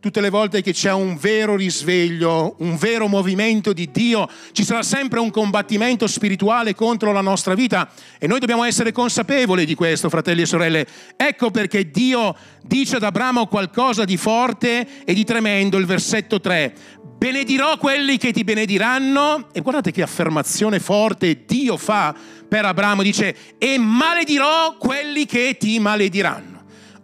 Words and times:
Tutte 0.00 0.20
le 0.20 0.28
volte 0.28 0.60
che 0.60 0.74
c'è 0.74 0.92
un 0.92 1.16
vero 1.16 1.56
risveglio, 1.56 2.56
un 2.58 2.76
vero 2.76 3.06
movimento 3.06 3.72
di 3.72 3.90
Dio, 3.90 4.28
ci 4.52 4.64
sarà 4.64 4.82
sempre 4.82 5.18
un 5.18 5.30
combattimento 5.30 6.06
spirituale 6.06 6.74
contro 6.74 7.10
la 7.10 7.22
nostra 7.22 7.54
vita 7.54 7.90
e 8.18 8.26
noi 8.26 8.38
dobbiamo 8.38 8.64
essere 8.64 8.92
consapevoli 8.92 9.64
di 9.64 9.74
questo, 9.74 10.10
fratelli 10.10 10.42
e 10.42 10.46
sorelle. 10.46 10.86
Ecco 11.16 11.50
perché 11.50 11.90
Dio 11.90 12.36
dice 12.64 12.96
ad 12.96 13.04
Abramo 13.04 13.46
qualcosa 13.46 14.04
di 14.04 14.18
forte 14.18 15.04
e 15.06 15.14
di 15.14 15.24
tremendo, 15.24 15.78
il 15.78 15.86
versetto 15.86 16.38
3. 16.38 16.74
Benedirò 17.16 17.78
quelli 17.78 18.18
che 18.18 18.32
ti 18.32 18.44
benediranno, 18.44 19.48
e 19.52 19.62
guardate 19.62 19.90
che 19.90 20.02
affermazione 20.02 20.80
forte 20.80 21.46
Dio 21.46 21.78
fa 21.78 22.14
per 22.46 22.66
Abramo, 22.66 23.02
dice, 23.02 23.34
e 23.56 23.78
maledirò 23.78 24.76
quelli 24.76 25.24
che 25.24 25.56
ti 25.58 25.78
malediranno. 25.78 26.55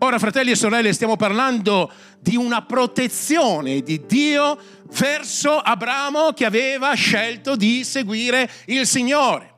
Ora, 0.03 0.19
fratelli 0.19 0.51
e 0.51 0.57
sorelle, 0.57 0.93
stiamo 0.93 1.15
parlando 1.15 1.89
di 2.19 2.35
una 2.35 2.63
protezione 2.63 3.83
di 3.83 4.05
Dio 4.05 4.59
verso 4.99 5.59
Abramo 5.59 6.33
che 6.33 6.45
aveva 6.45 6.93
scelto 6.95 7.55
di 7.55 7.85
seguire 7.85 8.51
il 8.67 8.85
Signore. 8.85 9.55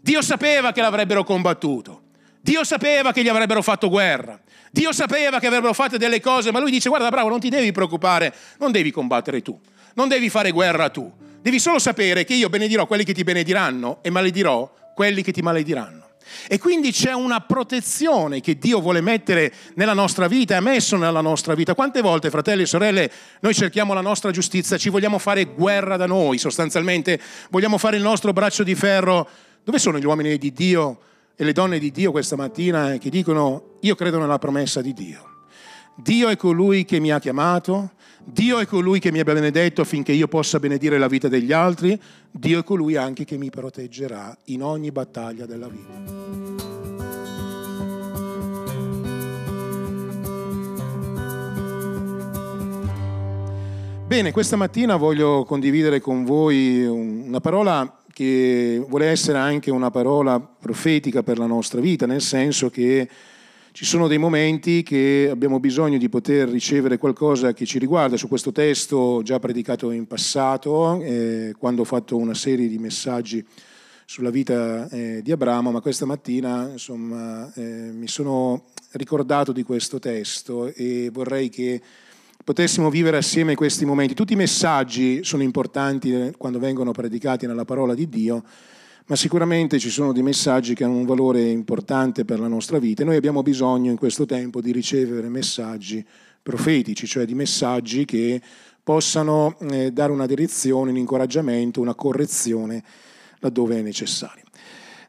Dio 0.00 0.20
sapeva 0.20 0.72
che 0.72 0.80
l'avrebbero 0.80 1.22
combattuto, 1.22 2.02
Dio 2.40 2.64
sapeva 2.64 3.12
che 3.12 3.22
gli 3.22 3.28
avrebbero 3.28 3.62
fatto 3.62 3.88
guerra, 3.88 4.40
Dio 4.72 4.90
sapeva 4.90 5.38
che 5.38 5.46
avrebbero 5.46 5.72
fatto 5.72 5.96
delle 5.96 6.20
cose, 6.20 6.50
ma 6.50 6.58
lui 6.58 6.72
dice 6.72 6.88
guarda 6.88 7.08
bravo, 7.08 7.28
non 7.28 7.38
ti 7.38 7.48
devi 7.48 7.70
preoccupare, 7.70 8.34
non 8.58 8.72
devi 8.72 8.90
combattere 8.90 9.42
tu, 9.42 9.56
non 9.94 10.08
devi 10.08 10.28
fare 10.28 10.50
guerra 10.50 10.88
tu, 10.88 11.08
devi 11.40 11.60
solo 11.60 11.78
sapere 11.78 12.24
che 12.24 12.34
io 12.34 12.48
benedirò 12.48 12.84
quelli 12.88 13.04
che 13.04 13.14
ti 13.14 13.22
benediranno 13.22 13.98
e 14.02 14.10
maledirò 14.10 14.74
quelli 14.92 15.22
che 15.22 15.30
ti 15.30 15.40
malediranno. 15.40 16.07
E 16.48 16.58
quindi 16.58 16.92
c'è 16.92 17.12
una 17.12 17.40
protezione 17.40 18.40
che 18.40 18.58
Dio 18.58 18.80
vuole 18.80 19.00
mettere 19.00 19.52
nella 19.74 19.92
nostra 19.92 20.26
vita, 20.28 20.56
ha 20.56 20.60
messo 20.60 20.96
nella 20.96 21.20
nostra 21.20 21.54
vita. 21.54 21.74
Quante 21.74 22.00
volte, 22.00 22.30
fratelli 22.30 22.62
e 22.62 22.66
sorelle, 22.66 23.10
noi 23.40 23.54
cerchiamo 23.54 23.94
la 23.94 24.00
nostra 24.00 24.30
giustizia, 24.30 24.76
ci 24.76 24.88
vogliamo 24.88 25.18
fare 25.18 25.44
guerra 25.44 25.96
da 25.96 26.06
noi, 26.06 26.38
sostanzialmente 26.38 27.20
vogliamo 27.50 27.78
fare 27.78 27.96
il 27.96 28.02
nostro 28.02 28.32
braccio 28.32 28.62
di 28.62 28.74
ferro. 28.74 29.28
Dove 29.64 29.78
sono 29.78 29.98
gli 29.98 30.04
uomini 30.06 30.38
di 30.38 30.52
Dio 30.52 31.00
e 31.36 31.44
le 31.44 31.52
donne 31.52 31.78
di 31.78 31.90
Dio 31.90 32.10
questa 32.10 32.36
mattina 32.36 32.96
che 32.98 33.10
dicono 33.10 33.76
io 33.80 33.94
credo 33.94 34.18
nella 34.18 34.38
promessa 34.38 34.80
di 34.80 34.92
Dio? 34.92 35.27
Dio 36.00 36.28
è 36.28 36.36
colui 36.36 36.84
che 36.84 37.00
mi 37.00 37.10
ha 37.10 37.18
chiamato, 37.18 37.90
Dio 38.22 38.60
è 38.60 38.66
colui 38.66 39.00
che 39.00 39.10
mi 39.10 39.18
ha 39.18 39.24
benedetto 39.24 39.80
affinché 39.80 40.12
io 40.12 40.28
possa 40.28 40.60
benedire 40.60 40.96
la 40.96 41.08
vita 41.08 41.26
degli 41.26 41.50
altri, 41.50 42.00
Dio 42.30 42.60
è 42.60 42.62
colui 42.62 42.94
anche 42.94 43.24
che 43.24 43.36
mi 43.36 43.50
proteggerà 43.50 44.36
in 44.44 44.62
ogni 44.62 44.92
battaglia 44.92 45.44
della 45.44 45.66
vita. 45.66 46.26
Bene, 54.06 54.30
questa 54.30 54.54
mattina 54.54 54.94
voglio 54.94 55.42
condividere 55.42 56.00
con 56.00 56.24
voi 56.24 56.86
una 56.86 57.40
parola 57.40 57.98
che 58.12 58.80
vuole 58.88 59.06
essere 59.06 59.38
anche 59.38 59.72
una 59.72 59.90
parola 59.90 60.38
profetica 60.38 61.24
per 61.24 61.38
la 61.38 61.46
nostra 61.46 61.80
vita, 61.80 62.06
nel 62.06 62.22
senso 62.22 62.70
che 62.70 63.08
ci 63.78 63.84
sono 63.84 64.08
dei 64.08 64.18
momenti 64.18 64.82
che 64.82 65.28
abbiamo 65.30 65.60
bisogno 65.60 65.98
di 65.98 66.08
poter 66.08 66.48
ricevere 66.48 66.98
qualcosa 66.98 67.52
che 67.52 67.64
ci 67.64 67.78
riguarda. 67.78 68.16
Su 68.16 68.26
questo 68.26 68.50
testo 68.50 69.20
già 69.22 69.38
predicato 69.38 69.92
in 69.92 70.08
passato, 70.08 71.00
eh, 71.00 71.54
quando 71.56 71.82
ho 71.82 71.84
fatto 71.84 72.16
una 72.16 72.34
serie 72.34 72.66
di 72.66 72.76
messaggi 72.76 73.46
sulla 74.04 74.30
vita 74.30 74.88
eh, 74.88 75.20
di 75.22 75.30
Abramo, 75.30 75.70
ma 75.70 75.80
questa 75.80 76.06
mattina 76.06 76.68
insomma, 76.72 77.52
eh, 77.54 77.92
mi 77.92 78.08
sono 78.08 78.64
ricordato 78.94 79.52
di 79.52 79.62
questo 79.62 80.00
testo 80.00 80.74
e 80.74 81.10
vorrei 81.12 81.48
che 81.48 81.80
potessimo 82.42 82.90
vivere 82.90 83.18
assieme 83.18 83.54
questi 83.54 83.84
momenti. 83.84 84.12
Tutti 84.12 84.32
i 84.32 84.36
messaggi 84.36 85.22
sono 85.22 85.44
importanti 85.44 86.12
eh, 86.12 86.34
quando 86.36 86.58
vengono 86.58 86.90
predicati 86.90 87.46
nella 87.46 87.64
parola 87.64 87.94
di 87.94 88.08
Dio, 88.08 88.42
ma 89.08 89.16
sicuramente 89.16 89.78
ci 89.78 89.88
sono 89.88 90.12
dei 90.12 90.22
messaggi 90.22 90.74
che 90.74 90.84
hanno 90.84 90.96
un 90.96 91.06
valore 91.06 91.48
importante 91.48 92.26
per 92.26 92.38
la 92.40 92.46
nostra 92.46 92.78
vita 92.78 93.02
e 93.02 93.06
noi 93.06 93.16
abbiamo 93.16 93.42
bisogno 93.42 93.90
in 93.90 93.96
questo 93.96 94.26
tempo 94.26 94.60
di 94.60 94.70
ricevere 94.70 95.30
messaggi 95.30 96.04
profetici, 96.42 97.06
cioè 97.06 97.24
di 97.24 97.34
messaggi 97.34 98.04
che 98.04 98.40
possano 98.82 99.56
eh, 99.70 99.92
dare 99.92 100.12
una 100.12 100.26
direzione, 100.26 100.90
un 100.90 100.98
incoraggiamento, 100.98 101.80
una 101.80 101.94
correzione 101.94 102.82
laddove 103.38 103.78
è 103.78 103.82
necessario. 103.82 104.44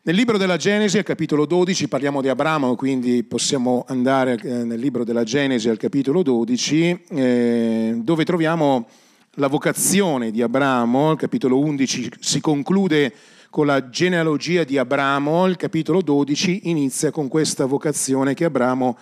Nel 0.04 0.16
libro 0.16 0.38
della 0.38 0.56
Genesi, 0.56 0.98
al 0.98 1.04
capitolo 1.04 1.46
12, 1.46 1.90
parliamo 1.90 2.22
di 2.22 2.30
Abramo, 2.30 2.76
quindi 2.76 3.24
possiamo 3.24 3.84
andare 3.90 4.40
eh, 4.42 4.64
nel 4.64 4.80
libro 4.80 5.04
della 5.04 5.26
Genesi 5.26 5.68
al 5.68 5.78
capitolo 5.78 6.24
12, 6.24 7.04
eh, 7.10 8.00
dove 8.02 8.24
troviamo 8.24 8.88
la 9.34 9.48
vocazione 9.48 10.32
di 10.32 10.42
Abramo, 10.42 11.12
il 11.12 11.18
capitolo 11.18 11.60
11 11.60 12.12
si 12.20 12.40
conclude 12.40 13.14
con 13.50 13.66
la 13.66 13.90
genealogia 13.90 14.64
di 14.64 14.78
Abramo, 14.78 15.48
il 15.48 15.56
capitolo 15.56 16.02
12 16.02 16.70
inizia 16.70 17.10
con 17.10 17.28
questa 17.28 17.66
vocazione 17.66 18.34
che 18.34 18.46
Abramo 18.46 18.98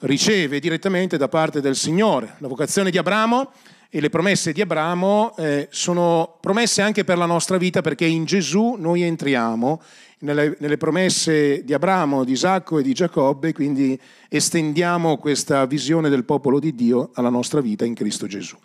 riceve 0.00 0.60
direttamente 0.60 1.16
da 1.16 1.28
parte 1.28 1.60
del 1.60 1.74
Signore. 1.74 2.34
La 2.38 2.48
vocazione 2.48 2.90
di 2.90 2.98
Abramo 2.98 3.50
e 3.88 4.00
le 4.00 4.10
promesse 4.10 4.52
di 4.52 4.60
Abramo 4.60 5.34
eh, 5.38 5.68
sono 5.70 6.36
promesse 6.40 6.82
anche 6.82 7.04
per 7.04 7.16
la 7.16 7.24
nostra 7.24 7.56
vita 7.56 7.80
perché 7.80 8.04
in 8.04 8.26
Gesù 8.26 8.76
noi 8.78 9.02
entriamo 9.02 9.80
nelle, 10.20 10.56
nelle 10.58 10.76
promesse 10.76 11.64
di 11.64 11.72
Abramo, 11.72 12.24
di 12.24 12.32
Isacco 12.32 12.78
e 12.78 12.82
di 12.82 12.92
Giacobbe, 12.92 13.54
quindi 13.54 13.98
estendiamo 14.28 15.16
questa 15.16 15.64
visione 15.64 16.10
del 16.10 16.24
popolo 16.24 16.58
di 16.60 16.74
Dio 16.74 17.10
alla 17.14 17.30
nostra 17.30 17.62
vita 17.62 17.86
in 17.86 17.94
Cristo 17.94 18.26
Gesù. 18.26 18.56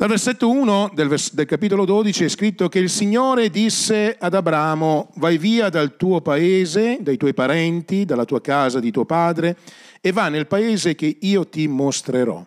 Dal 0.00 0.08
versetto 0.08 0.48
1 0.48 0.92
del, 0.94 1.08
vers- 1.08 1.34
del, 1.34 1.44
capitolo 1.44 1.84
12 1.84 2.24
è 2.24 2.28
scritto 2.30 2.70
che 2.70 2.78
il 2.78 2.88
Signore 2.88 3.50
disse 3.50 4.16
ad 4.18 4.32
Abramo, 4.32 5.10
vai 5.16 5.36
via 5.36 5.68
dal 5.68 5.98
tuo 5.98 6.22
paese, 6.22 6.96
dai 7.02 7.18
tuoi 7.18 7.34
parenti, 7.34 8.06
dalla 8.06 8.24
tua 8.24 8.40
casa 8.40 8.80
di 8.80 8.90
tuo 8.90 9.04
padre, 9.04 9.58
e 10.00 10.10
va 10.10 10.30
nel 10.30 10.46
paese 10.46 10.94
che 10.94 11.18
io 11.20 11.46
ti 11.46 11.68
mostrerò. 11.68 12.42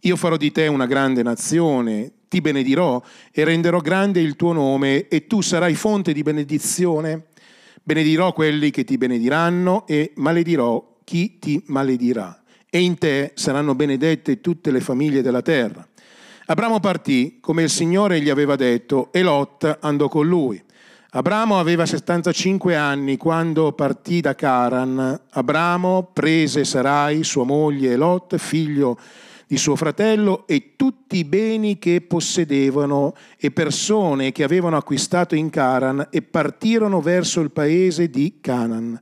Io 0.00 0.16
farò 0.16 0.36
di 0.36 0.52
te 0.52 0.66
una 0.66 0.84
grande 0.84 1.22
nazione, 1.22 2.12
ti 2.28 2.42
benedirò 2.42 3.02
e 3.32 3.42
renderò 3.42 3.78
grande 3.80 4.20
il 4.20 4.36
tuo 4.36 4.52
nome 4.52 5.08
e 5.08 5.26
tu 5.26 5.40
sarai 5.40 5.74
fonte 5.76 6.12
di 6.12 6.22
benedizione. 6.22 7.28
Benedirò 7.82 8.34
quelli 8.34 8.70
che 8.70 8.84
ti 8.84 8.98
benediranno 8.98 9.86
e 9.86 10.12
maledirò 10.16 10.96
chi 11.04 11.38
ti 11.38 11.62
maledirà. 11.68 12.42
E 12.68 12.80
in 12.80 12.98
te 12.98 13.30
saranno 13.32 13.74
benedette 13.74 14.42
tutte 14.42 14.70
le 14.70 14.80
famiglie 14.80 15.22
della 15.22 15.40
terra. 15.40 15.88
Abramo 16.50 16.80
partì 16.80 17.40
come 17.42 17.64
il 17.64 17.68
Signore 17.68 18.22
gli 18.22 18.30
aveva 18.30 18.56
detto 18.56 19.12
e 19.12 19.20
Lot 19.20 19.80
andò 19.82 20.08
con 20.08 20.26
lui. 20.26 20.58
Abramo 21.10 21.58
aveva 21.58 21.84
75 21.84 22.74
anni 22.74 23.18
quando 23.18 23.72
partì 23.72 24.22
da 24.22 24.34
Caran. 24.34 25.24
Abramo 25.28 26.08
prese 26.10 26.64
Sarai, 26.64 27.22
sua 27.22 27.44
moglie, 27.44 27.92
e 27.92 27.96
Lot, 27.96 28.38
figlio 28.38 28.98
di 29.46 29.58
suo 29.58 29.76
fratello, 29.76 30.46
e 30.46 30.72
tutti 30.74 31.18
i 31.18 31.24
beni 31.24 31.78
che 31.78 32.00
possedevano 32.00 33.14
e 33.36 33.50
persone 33.50 34.32
che 34.32 34.42
avevano 34.42 34.78
acquistato 34.78 35.34
in 35.34 35.50
Caran 35.50 36.08
e 36.10 36.22
partirono 36.22 37.02
verso 37.02 37.40
il 37.40 37.50
paese 37.50 38.08
di 38.08 38.38
Canaan. 38.40 38.98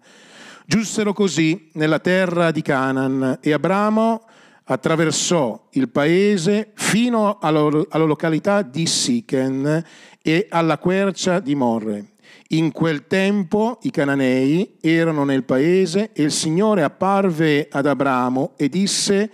Giunsero 0.67 1.13
così 1.13 1.69
nella 1.75 2.01
terra 2.01 2.51
di 2.51 2.63
Canaan 2.63 3.39
e 3.41 3.53
Abramo 3.53 4.25
attraversò 4.69 5.69
il 5.71 5.89
paese 5.89 6.73
fino 6.75 7.39
alla, 7.41 7.61
località 8.05 8.63
di 8.63 8.87
Sichen 8.87 9.85
e 10.23 10.47
alla 10.51 10.79
quercia 10.79 11.41
di 11.41 11.55
Morre. 11.55 12.15
In 12.51 12.73
quel 12.73 13.07
tempo 13.07 13.79
i 13.83 13.91
cananei 13.91 14.77
erano 14.81 15.25
nel 15.25 15.45
paese 15.45 16.11
e 16.13 16.23
il 16.23 16.33
Signore 16.33 16.83
apparve 16.83 17.69
ad 17.71 17.87
Abramo 17.87 18.53
e 18.57 18.69
disse, 18.69 19.31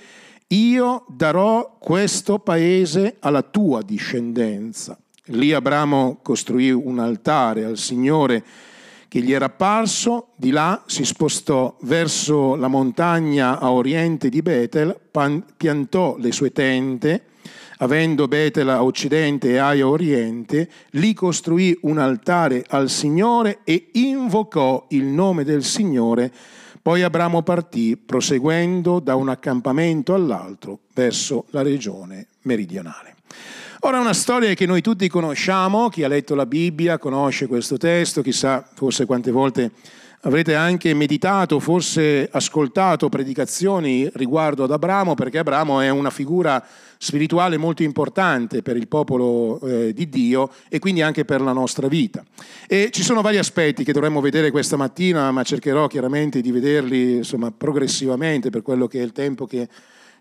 io 0.48 1.04
darò 1.08 1.76
questo 1.78 2.38
paese 2.38 3.16
alla 3.20 3.42
tua 3.42 3.82
discendenza. 3.82 4.98
Lì 5.26 5.52
Abramo 5.52 6.18
costruì 6.22 6.70
un 6.70 6.98
altare 6.98 7.64
al 7.64 7.78
Signore 7.78 8.44
che 9.12 9.20
gli 9.20 9.34
era 9.34 9.44
apparso, 9.44 10.28
di 10.36 10.48
là 10.48 10.84
si 10.86 11.04
spostò 11.04 11.76
verso 11.82 12.56
la 12.56 12.68
montagna 12.68 13.58
a 13.58 13.70
oriente 13.70 14.30
di 14.30 14.40
Betel, 14.40 14.98
piantò 15.54 16.16
le 16.16 16.32
sue 16.32 16.50
tente, 16.50 17.24
avendo 17.80 18.26
Betel 18.26 18.70
a 18.70 18.82
occidente 18.82 19.50
e 19.50 19.58
Ai 19.58 19.82
a 19.82 19.86
oriente, 19.86 20.66
lì 20.92 21.12
costruì 21.12 21.78
un 21.82 21.98
altare 21.98 22.64
al 22.68 22.88
Signore 22.88 23.58
e 23.64 23.90
invocò 23.92 24.86
il 24.92 25.04
nome 25.04 25.44
del 25.44 25.62
Signore. 25.62 26.32
Poi 26.80 27.02
Abramo 27.02 27.42
partì, 27.42 27.98
proseguendo 27.98 28.98
da 28.98 29.14
un 29.14 29.28
accampamento 29.28 30.14
all'altro 30.14 30.78
verso 30.94 31.44
la 31.50 31.60
regione 31.60 32.28
meridionale. 32.44 33.16
Ora 33.84 33.98
una 33.98 34.12
storia 34.12 34.54
che 34.54 34.64
noi 34.64 34.80
tutti 34.80 35.08
conosciamo, 35.08 35.88
chi 35.88 36.04
ha 36.04 36.08
letto 36.08 36.36
la 36.36 36.46
Bibbia 36.46 36.98
conosce 36.98 37.48
questo 37.48 37.78
testo, 37.78 38.22
chissà 38.22 38.64
forse 38.74 39.06
quante 39.06 39.32
volte 39.32 39.72
Avrete 40.24 40.54
anche 40.54 40.94
meditato, 40.94 41.58
forse 41.58 42.28
ascoltato 42.30 43.08
predicazioni 43.08 44.08
riguardo 44.12 44.62
ad 44.62 44.70
Abramo, 44.70 45.14
perché 45.14 45.38
Abramo 45.38 45.80
è 45.80 45.88
una 45.88 46.10
figura 46.10 46.64
spirituale 46.96 47.56
molto 47.56 47.82
importante 47.82 48.62
per 48.62 48.76
il 48.76 48.86
popolo 48.86 49.58
eh, 49.62 49.92
di 49.92 50.08
Dio 50.08 50.52
e 50.68 50.78
quindi 50.78 51.02
anche 51.02 51.24
per 51.24 51.40
la 51.40 51.50
nostra 51.50 51.88
vita. 51.88 52.24
E 52.68 52.90
ci 52.92 53.02
sono 53.02 53.20
vari 53.20 53.38
aspetti 53.38 53.82
che 53.82 53.92
dovremmo 53.92 54.20
vedere 54.20 54.52
questa 54.52 54.76
mattina, 54.76 55.32
ma 55.32 55.42
cercherò 55.42 55.88
chiaramente 55.88 56.40
di 56.40 56.52
vederli 56.52 57.16
insomma, 57.16 57.50
progressivamente 57.50 58.50
per 58.50 58.62
quello 58.62 58.86
che 58.86 59.00
è 59.00 59.02
il 59.02 59.10
tempo 59.10 59.44
che 59.44 59.68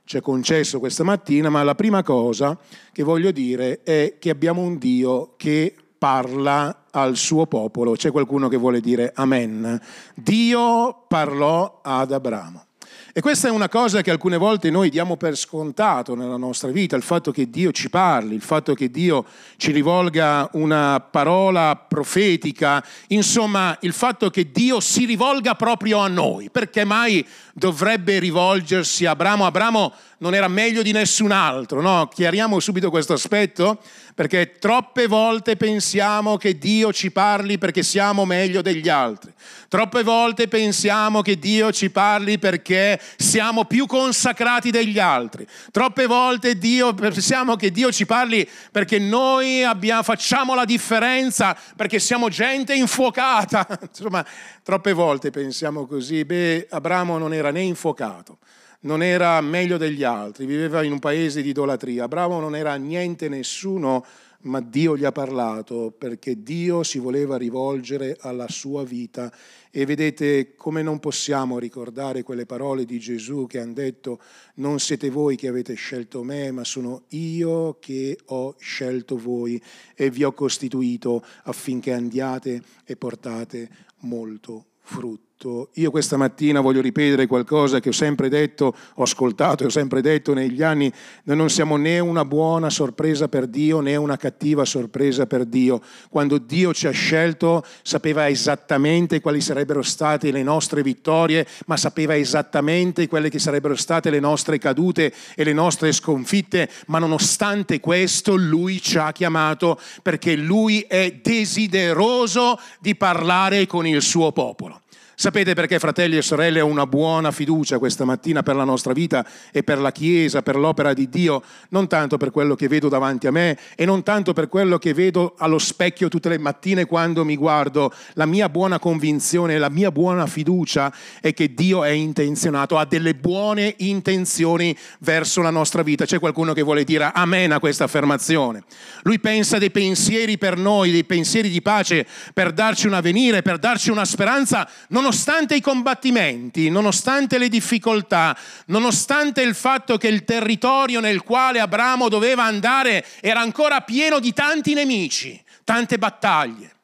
ci 0.03 0.17
è 0.17 0.21
concesso 0.21 0.79
questa 0.79 1.03
mattina, 1.03 1.49
ma 1.49 1.63
la 1.63 1.75
prima 1.75 2.03
cosa 2.03 2.57
che 2.91 3.03
voglio 3.03 3.31
dire 3.31 3.81
è 3.83 4.17
che 4.19 4.29
abbiamo 4.29 4.61
un 4.61 4.77
Dio 4.77 5.33
che 5.37 5.75
parla 5.97 6.85
al 6.91 7.15
suo 7.15 7.45
popolo. 7.45 7.93
C'è 7.93 8.11
qualcuno 8.11 8.47
che 8.47 8.57
vuole 8.57 8.81
dire 8.81 9.11
amen. 9.13 9.79
Dio 10.15 11.05
parlò 11.07 11.79
ad 11.83 12.11
Abramo. 12.11 12.65
E 13.13 13.19
questa 13.19 13.49
è 13.49 13.51
una 13.51 13.67
cosa 13.67 14.01
che 14.01 14.09
alcune 14.09 14.37
volte 14.37 14.69
noi 14.69 14.89
diamo 14.89 15.17
per 15.17 15.35
scontato 15.35 16.15
nella 16.15 16.37
nostra 16.37 16.69
vita, 16.69 16.95
il 16.95 17.03
fatto 17.03 17.31
che 17.31 17.49
Dio 17.49 17.73
ci 17.73 17.89
parli, 17.89 18.35
il 18.35 18.41
fatto 18.41 18.73
che 18.73 18.89
Dio 18.89 19.25
ci 19.57 19.73
rivolga 19.73 20.49
una 20.53 21.01
parola 21.01 21.75
profetica, 21.75 22.81
insomma 23.07 23.77
il 23.81 23.91
fatto 23.91 24.29
che 24.29 24.49
Dio 24.49 24.79
si 24.79 25.03
rivolga 25.03 25.55
proprio 25.55 25.97
a 25.97 26.07
noi. 26.07 26.49
Perché 26.49 26.85
mai 26.85 27.27
dovrebbe 27.53 28.17
rivolgersi 28.17 29.05
a 29.05 29.11
Abramo? 29.11 29.45
Abramo 29.45 29.91
non 30.21 30.35
era 30.35 30.47
meglio 30.47 30.83
di 30.83 30.91
nessun 30.91 31.31
altro, 31.31 31.81
no? 31.81 32.07
Chiariamo 32.07 32.59
subito 32.59 32.91
questo 32.91 33.13
aspetto 33.13 33.79
perché 34.13 34.57
troppe 34.59 35.07
volte 35.07 35.55
pensiamo 35.55 36.37
che 36.37 36.59
Dio 36.59 36.93
ci 36.93 37.09
parli 37.11 37.57
perché 37.57 37.81
siamo 37.81 38.23
meglio 38.23 38.61
degli 38.61 38.87
altri. 38.87 39.33
Troppe 39.67 40.03
volte 40.03 40.47
pensiamo 40.47 41.23
che 41.23 41.39
Dio 41.39 41.71
ci 41.71 41.89
parli 41.89 42.37
perché 42.37 43.01
siamo 43.17 43.65
più 43.65 43.87
consacrati 43.87 44.69
degli 44.69 44.99
altri. 44.99 45.47
Troppe 45.71 46.05
volte 46.05 46.55
Dio, 46.55 46.93
pensiamo 46.93 47.55
che 47.55 47.71
Dio 47.71 47.91
ci 47.91 48.05
parli 48.05 48.47
perché 48.71 48.99
noi 48.99 49.63
abbiamo, 49.63 50.03
facciamo 50.03 50.53
la 50.53 50.65
differenza, 50.65 51.57
perché 51.75 51.97
siamo 51.97 52.29
gente 52.29 52.75
infuocata. 52.75 53.65
Insomma, 53.89 54.23
troppe 54.61 54.93
volte 54.93 55.31
pensiamo 55.31 55.87
così. 55.87 56.23
Beh, 56.25 56.67
Abramo 56.69 57.17
non 57.17 57.33
era 57.33 57.49
né 57.49 57.61
infuocato 57.61 58.37
non 58.81 59.03
era 59.03 59.39
meglio 59.41 59.77
degli 59.77 60.03
altri, 60.03 60.45
viveva 60.45 60.83
in 60.83 60.93
un 60.93 60.99
paese 60.99 61.41
di 61.41 61.49
idolatria. 61.49 62.05
Abramo 62.05 62.39
non 62.39 62.55
era 62.55 62.75
niente 62.75 63.29
nessuno, 63.29 64.05
ma 64.43 64.59
Dio 64.59 64.97
gli 64.97 65.03
ha 65.03 65.11
parlato 65.11 65.93
perché 65.95 66.41
Dio 66.41 66.81
si 66.81 66.97
voleva 66.97 67.37
rivolgere 67.37 68.17
alla 68.21 68.47
sua 68.47 68.83
vita. 68.83 69.31
E 69.69 69.85
vedete 69.85 70.55
come 70.55 70.81
non 70.81 70.99
possiamo 70.99 71.59
ricordare 71.59 72.23
quelle 72.23 72.45
parole 72.45 72.85
di 72.85 72.99
Gesù 72.99 73.45
che 73.47 73.59
hanno 73.59 73.73
detto 73.73 74.19
non 74.55 74.79
siete 74.79 75.09
voi 75.09 75.35
che 75.35 75.47
avete 75.47 75.75
scelto 75.75 76.23
me, 76.23 76.51
ma 76.51 76.63
sono 76.63 77.03
io 77.09 77.77
che 77.79 78.17
ho 78.25 78.55
scelto 78.57 79.17
voi 79.17 79.61
e 79.95 80.09
vi 80.09 80.23
ho 80.23 80.33
costituito 80.33 81.23
affinché 81.43 81.93
andiate 81.93 82.61
e 82.83 82.97
portate 82.97 83.69
molto 83.99 84.65
frutto 84.81 85.30
detto, 85.41 85.69
io 85.73 85.89
questa 85.89 86.17
mattina 86.17 86.61
voglio 86.61 86.81
ripetere 86.81 87.25
qualcosa 87.25 87.79
che 87.79 87.89
ho 87.89 87.93
sempre 87.93 88.29
detto, 88.29 88.75
ho 88.95 89.03
ascoltato 89.03 89.63
e 89.63 89.65
ho 89.65 89.69
sempre 89.69 90.01
detto 90.01 90.33
negli 90.33 90.61
anni, 90.61 90.91
noi 91.23 91.35
non 91.35 91.49
siamo 91.49 91.77
né 91.77 91.99
una 91.99 92.23
buona 92.25 92.69
sorpresa 92.69 93.27
per 93.27 93.47
Dio 93.47 93.79
né 93.79 93.95
una 93.95 94.17
cattiva 94.17 94.65
sorpresa 94.65 95.25
per 95.25 95.45
Dio. 95.45 95.81
Quando 96.09 96.37
Dio 96.37 96.73
ci 96.73 96.85
ha 96.87 96.91
scelto 96.91 97.63
sapeva 97.81 98.29
esattamente 98.29 99.19
quali 99.19 99.41
sarebbero 99.41 99.81
state 99.81 100.31
le 100.31 100.43
nostre 100.43 100.83
vittorie, 100.83 101.47
ma 101.65 101.77
sapeva 101.77 102.15
esattamente 102.15 103.07
quelle 103.07 103.29
che 103.29 103.39
sarebbero 103.39 103.75
state 103.75 104.09
le 104.11 104.19
nostre 104.19 104.59
cadute 104.59 105.11
e 105.35 105.43
le 105.43 105.53
nostre 105.53 105.91
sconfitte, 105.91 106.69
ma 106.87 106.99
nonostante 106.99 107.79
questo 107.79 108.35
Lui 108.35 108.79
ci 108.79 108.97
ha 108.97 109.11
chiamato 109.11 109.79
perché 110.03 110.35
Lui 110.35 110.81
è 110.81 111.19
desideroso 111.21 112.59
di 112.79 112.95
parlare 112.95 113.65
con 113.65 113.87
il 113.87 114.01
suo 114.01 114.31
popolo. 114.31 114.80
Sapete 115.21 115.53
perché, 115.53 115.77
fratelli 115.77 116.17
e 116.17 116.23
sorelle, 116.23 116.61
ho 116.61 116.65
una 116.65 116.87
buona 116.87 117.29
fiducia 117.29 117.77
questa 117.77 118.05
mattina 118.05 118.41
per 118.41 118.55
la 118.55 118.63
nostra 118.63 118.91
vita 118.91 119.23
e 119.51 119.61
per 119.61 119.77
la 119.77 119.91
Chiesa, 119.91 120.41
per 120.41 120.55
l'opera 120.55 120.93
di 120.93 121.09
Dio, 121.09 121.43
non 121.69 121.87
tanto 121.87 122.17
per 122.17 122.31
quello 122.31 122.55
che 122.55 122.67
vedo 122.67 122.89
davanti 122.89 123.27
a 123.27 123.31
me 123.31 123.55
e 123.75 123.85
non 123.85 124.01
tanto 124.01 124.33
per 124.33 124.47
quello 124.47 124.79
che 124.79 124.95
vedo 124.95 125.35
allo 125.37 125.59
specchio 125.59 126.09
tutte 126.09 126.27
le 126.27 126.39
mattine 126.39 126.85
quando 126.85 127.23
mi 127.23 127.35
guardo. 127.35 127.93
La 128.13 128.25
mia 128.25 128.49
buona 128.49 128.79
convinzione, 128.79 129.59
la 129.59 129.69
mia 129.69 129.91
buona 129.91 130.25
fiducia 130.25 130.91
è 131.21 131.35
che 131.35 131.53
Dio 131.53 131.83
è 131.83 131.91
intenzionato, 131.91 132.79
ha 132.79 132.85
delle 132.85 133.13
buone 133.13 133.75
intenzioni 133.77 134.75
verso 135.01 135.43
la 135.43 135.51
nostra 135.51 135.83
vita. 135.83 136.03
C'è 136.03 136.17
qualcuno 136.17 136.53
che 136.53 136.63
vuole 136.63 136.83
dire 136.83 137.11
amen 137.13 137.51
a 137.51 137.59
questa 137.59 137.83
affermazione. 137.83 138.63
Lui 139.03 139.19
pensa 139.19 139.59
dei 139.59 139.69
pensieri 139.69 140.39
per 140.39 140.57
noi, 140.57 140.89
dei 140.89 141.03
pensieri 141.03 141.49
di 141.49 141.61
pace, 141.61 142.07
per 142.33 142.53
darci 142.53 142.87
un 142.87 142.93
avvenire, 142.93 143.43
per 143.43 143.59
darci 143.59 143.91
una 143.91 144.03
speranza, 144.03 144.67
non 144.87 145.09
nonostante 145.11 145.55
i 145.55 145.61
combattimenti, 145.61 146.69
nonostante 146.69 147.37
le 147.37 147.49
difficoltà, 147.49 148.33
nonostante 148.67 149.41
il 149.41 149.55
fatto 149.55 149.97
che 149.97 150.07
il 150.07 150.23
territorio 150.23 151.01
nel 151.01 151.21
quale 151.21 151.59
Abramo 151.59 152.07
doveva 152.07 152.45
andare 152.45 153.05
era 153.19 153.41
ancora 153.41 153.81
pieno 153.81 154.19
di 154.19 154.31
tanti 154.31 154.73
nemici, 154.73 155.37
tante 155.65 155.97
battaglie. 155.97 156.75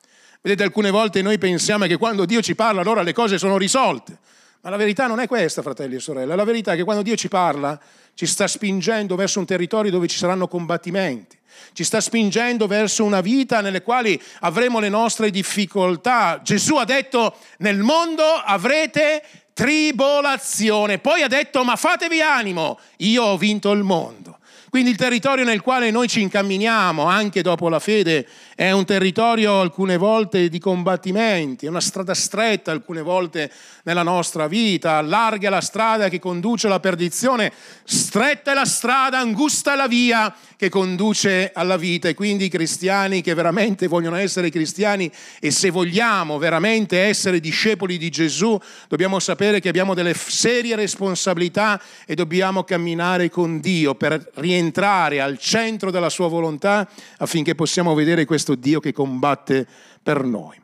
Vedete, 0.41 0.63
alcune 0.63 0.89
volte 0.89 1.21
noi 1.21 1.37
pensiamo 1.37 1.85
che 1.85 1.95
quando 1.95 2.25
Dio 2.25 2.41
ci 2.41 2.53
parla 2.53 2.81
allora 2.81 3.01
le 3.01 3.13
cose 3.13 3.37
sono 3.37 3.57
risolte. 3.57 4.17
Ma 4.61 4.69
la 4.69 4.77
verità 4.77 5.07
non 5.07 5.19
è 5.19 5.27
questa, 5.27 5.61
fratelli 5.61 5.95
e 5.95 5.99
sorelle. 5.99 6.35
La 6.35 6.43
verità 6.43 6.73
è 6.73 6.75
che 6.75 6.83
quando 6.83 7.03
Dio 7.03 7.15
ci 7.15 7.27
parla, 7.27 7.79
ci 8.13 8.25
sta 8.25 8.47
spingendo 8.47 9.15
verso 9.15 9.39
un 9.39 9.45
territorio 9.45 9.91
dove 9.91 10.07
ci 10.07 10.17
saranno 10.17 10.47
combattimenti 10.47 11.37
ci 11.73 11.83
sta 11.83 11.99
spingendo 12.01 12.67
verso 12.67 13.03
una 13.03 13.21
vita 13.21 13.61
nelle 13.61 13.81
quali 13.81 14.21
avremo 14.41 14.79
le 14.79 14.89
nostre 14.89 15.29
difficoltà. 15.29 16.39
Gesù 16.43 16.75
ha 16.75 16.85
detto 16.85 17.35
nel 17.57 17.79
mondo 17.79 18.23
avrete 18.23 19.23
tribolazione, 19.53 20.99
poi 20.99 21.23
ha 21.23 21.27
detto 21.27 21.63
ma 21.63 21.75
fatevi 21.75 22.21
animo, 22.21 22.79
io 22.97 23.23
ho 23.23 23.37
vinto 23.37 23.71
il 23.71 23.83
mondo. 23.83 24.37
Quindi 24.69 24.91
il 24.91 24.97
territorio 24.97 25.45
nel 25.45 25.61
quale 25.61 25.89
noi 25.91 26.07
ci 26.07 26.21
incamminiamo 26.21 27.05
anche 27.05 27.41
dopo 27.41 27.69
la 27.69 27.79
fede 27.79 28.27
è 28.57 28.71
un 28.71 28.85
territorio 28.85 29.59
alcune 29.59 29.97
volte 29.97 30.49
di 30.49 30.57
combattimenti, 30.57 31.67
è 31.67 31.69
una 31.69 31.79
strada 31.79 32.15
stretta 32.15 32.71
alcune 32.71 33.03
volte 33.03 33.51
nella 33.83 34.01
nostra 34.01 34.47
vita, 34.47 34.99
larga 35.01 35.51
la 35.51 35.61
strada 35.61 36.09
che 36.09 36.17
conduce 36.17 36.65
alla 36.65 36.79
perdizione, 36.79 37.53
stretta 37.83 38.53
è 38.53 38.53
la 38.55 38.65
strada, 38.65 39.19
angusta 39.19 39.73
è 39.73 39.75
la 39.75 39.87
via 39.87 40.33
che 40.55 40.69
conduce 40.69 41.51
alla 41.53 41.77
vita. 41.77 42.09
E 42.09 42.15
quindi 42.15 42.45
i 42.45 42.49
cristiani 42.49 43.21
che 43.21 43.35
veramente 43.35 43.85
vogliono 43.85 44.15
essere 44.15 44.49
cristiani 44.49 45.09
e 45.39 45.51
se 45.51 45.69
vogliamo 45.69 46.39
veramente 46.39 46.99
essere 46.99 47.39
discepoli 47.39 47.99
di 47.99 48.09
Gesù 48.09 48.59
dobbiamo 48.87 49.19
sapere 49.19 49.59
che 49.59 49.69
abbiamo 49.69 49.93
delle 49.93 50.15
serie 50.15 50.75
responsabilità 50.75 51.79
e 52.07 52.15
dobbiamo 52.15 52.63
camminare 52.63 53.29
con 53.29 53.59
Dio 53.59 53.93
per 53.93 54.31
rientrare 54.35 55.21
al 55.21 55.37
centro 55.37 55.91
della 55.91 56.09
sua 56.09 56.27
volontà 56.27 56.89
affinché 57.17 57.53
possiamo 57.53 57.93
vedere 57.93 58.25
questo 58.25 58.46
questo 58.47 58.55
Dio 58.55 58.79
che 58.79 58.93
combatte 58.93 59.67
per 60.01 60.23
noi. 60.23 60.55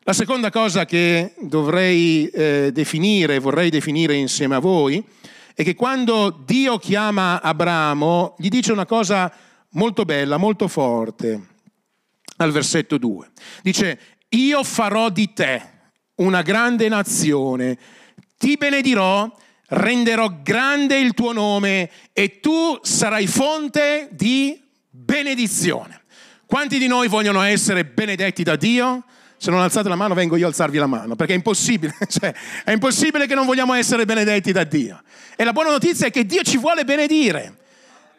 La 0.00 0.12
seconda 0.12 0.50
cosa 0.50 0.84
che 0.84 1.34
dovrei 1.40 2.26
eh, 2.26 2.70
definire, 2.72 3.38
vorrei 3.38 3.70
definire 3.70 4.14
insieme 4.14 4.56
a 4.56 4.58
voi, 4.58 5.02
è 5.54 5.62
che 5.62 5.74
quando 5.74 6.42
Dio 6.44 6.76
chiama 6.78 7.40
Abramo, 7.40 8.34
gli 8.38 8.48
dice 8.48 8.72
una 8.72 8.84
cosa 8.84 9.32
molto 9.70 10.04
bella, 10.04 10.36
molto 10.36 10.66
forte, 10.68 11.48
al 12.36 12.50
versetto 12.50 12.98
2. 12.98 13.30
Dice, 13.62 13.98
io 14.30 14.64
farò 14.64 15.08
di 15.08 15.32
te 15.32 15.70
una 16.16 16.42
grande 16.42 16.88
nazione, 16.88 17.78
ti 18.36 18.56
benedirò, 18.56 19.30
renderò 19.68 20.40
grande 20.42 20.98
il 20.98 21.14
tuo 21.14 21.32
nome 21.32 21.90
e 22.12 22.40
tu 22.40 22.78
sarai 22.82 23.26
fonte 23.26 24.08
di 24.10 24.60
benedizione. 24.90 26.01
Quanti 26.52 26.76
di 26.76 26.86
noi 26.86 27.08
vogliono 27.08 27.40
essere 27.40 27.82
benedetti 27.82 28.42
da 28.42 28.56
Dio? 28.56 29.04
Se 29.38 29.50
non 29.50 29.60
alzate 29.60 29.88
la 29.88 29.94
mano 29.94 30.12
vengo 30.12 30.36
io 30.36 30.44
a 30.44 30.48
alzarvi 30.48 30.76
la 30.76 30.86
mano, 30.86 31.16
perché 31.16 31.32
è 31.32 31.36
impossibile, 31.36 31.94
cioè, 32.06 32.30
è 32.62 32.72
impossibile 32.72 33.26
che 33.26 33.34
non 33.34 33.46
vogliamo 33.46 33.72
essere 33.72 34.04
benedetti 34.04 34.52
da 34.52 34.62
Dio. 34.64 35.00
E 35.34 35.44
la 35.44 35.54
buona 35.54 35.70
notizia 35.70 36.08
è 36.08 36.10
che 36.10 36.26
Dio 36.26 36.42
ci 36.42 36.58
vuole 36.58 36.84
benedire. 36.84 37.56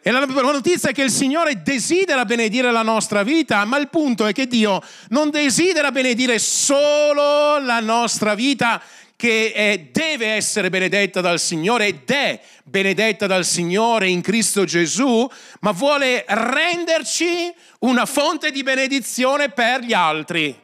E 0.02 0.10
la 0.10 0.26
buona 0.26 0.50
notizia 0.50 0.90
è 0.90 0.92
che 0.92 1.04
il 1.04 1.12
Signore 1.12 1.62
desidera 1.62 2.24
benedire 2.24 2.72
la 2.72 2.82
nostra 2.82 3.22
vita, 3.22 3.64
ma 3.66 3.78
il 3.78 3.88
punto 3.88 4.26
è 4.26 4.32
che 4.32 4.48
Dio 4.48 4.82
non 5.10 5.30
desidera 5.30 5.92
benedire 5.92 6.40
solo 6.40 7.60
la 7.60 7.78
nostra 7.78 8.34
vita, 8.34 8.82
che 9.16 9.52
è, 9.52 9.78
deve 9.90 10.26
essere 10.26 10.70
benedetta 10.70 11.20
dal 11.20 11.38
Signore 11.38 11.86
ed 11.86 12.10
è 12.10 12.40
benedetta 12.64 13.26
dal 13.26 13.44
Signore 13.44 14.08
in 14.08 14.20
Cristo 14.20 14.64
Gesù, 14.64 15.28
ma 15.60 15.70
vuole 15.70 16.24
renderci 16.26 17.52
una 17.80 18.06
fonte 18.06 18.50
di 18.50 18.62
benedizione 18.62 19.50
per 19.50 19.80
gli 19.80 19.92
altri. 19.92 20.62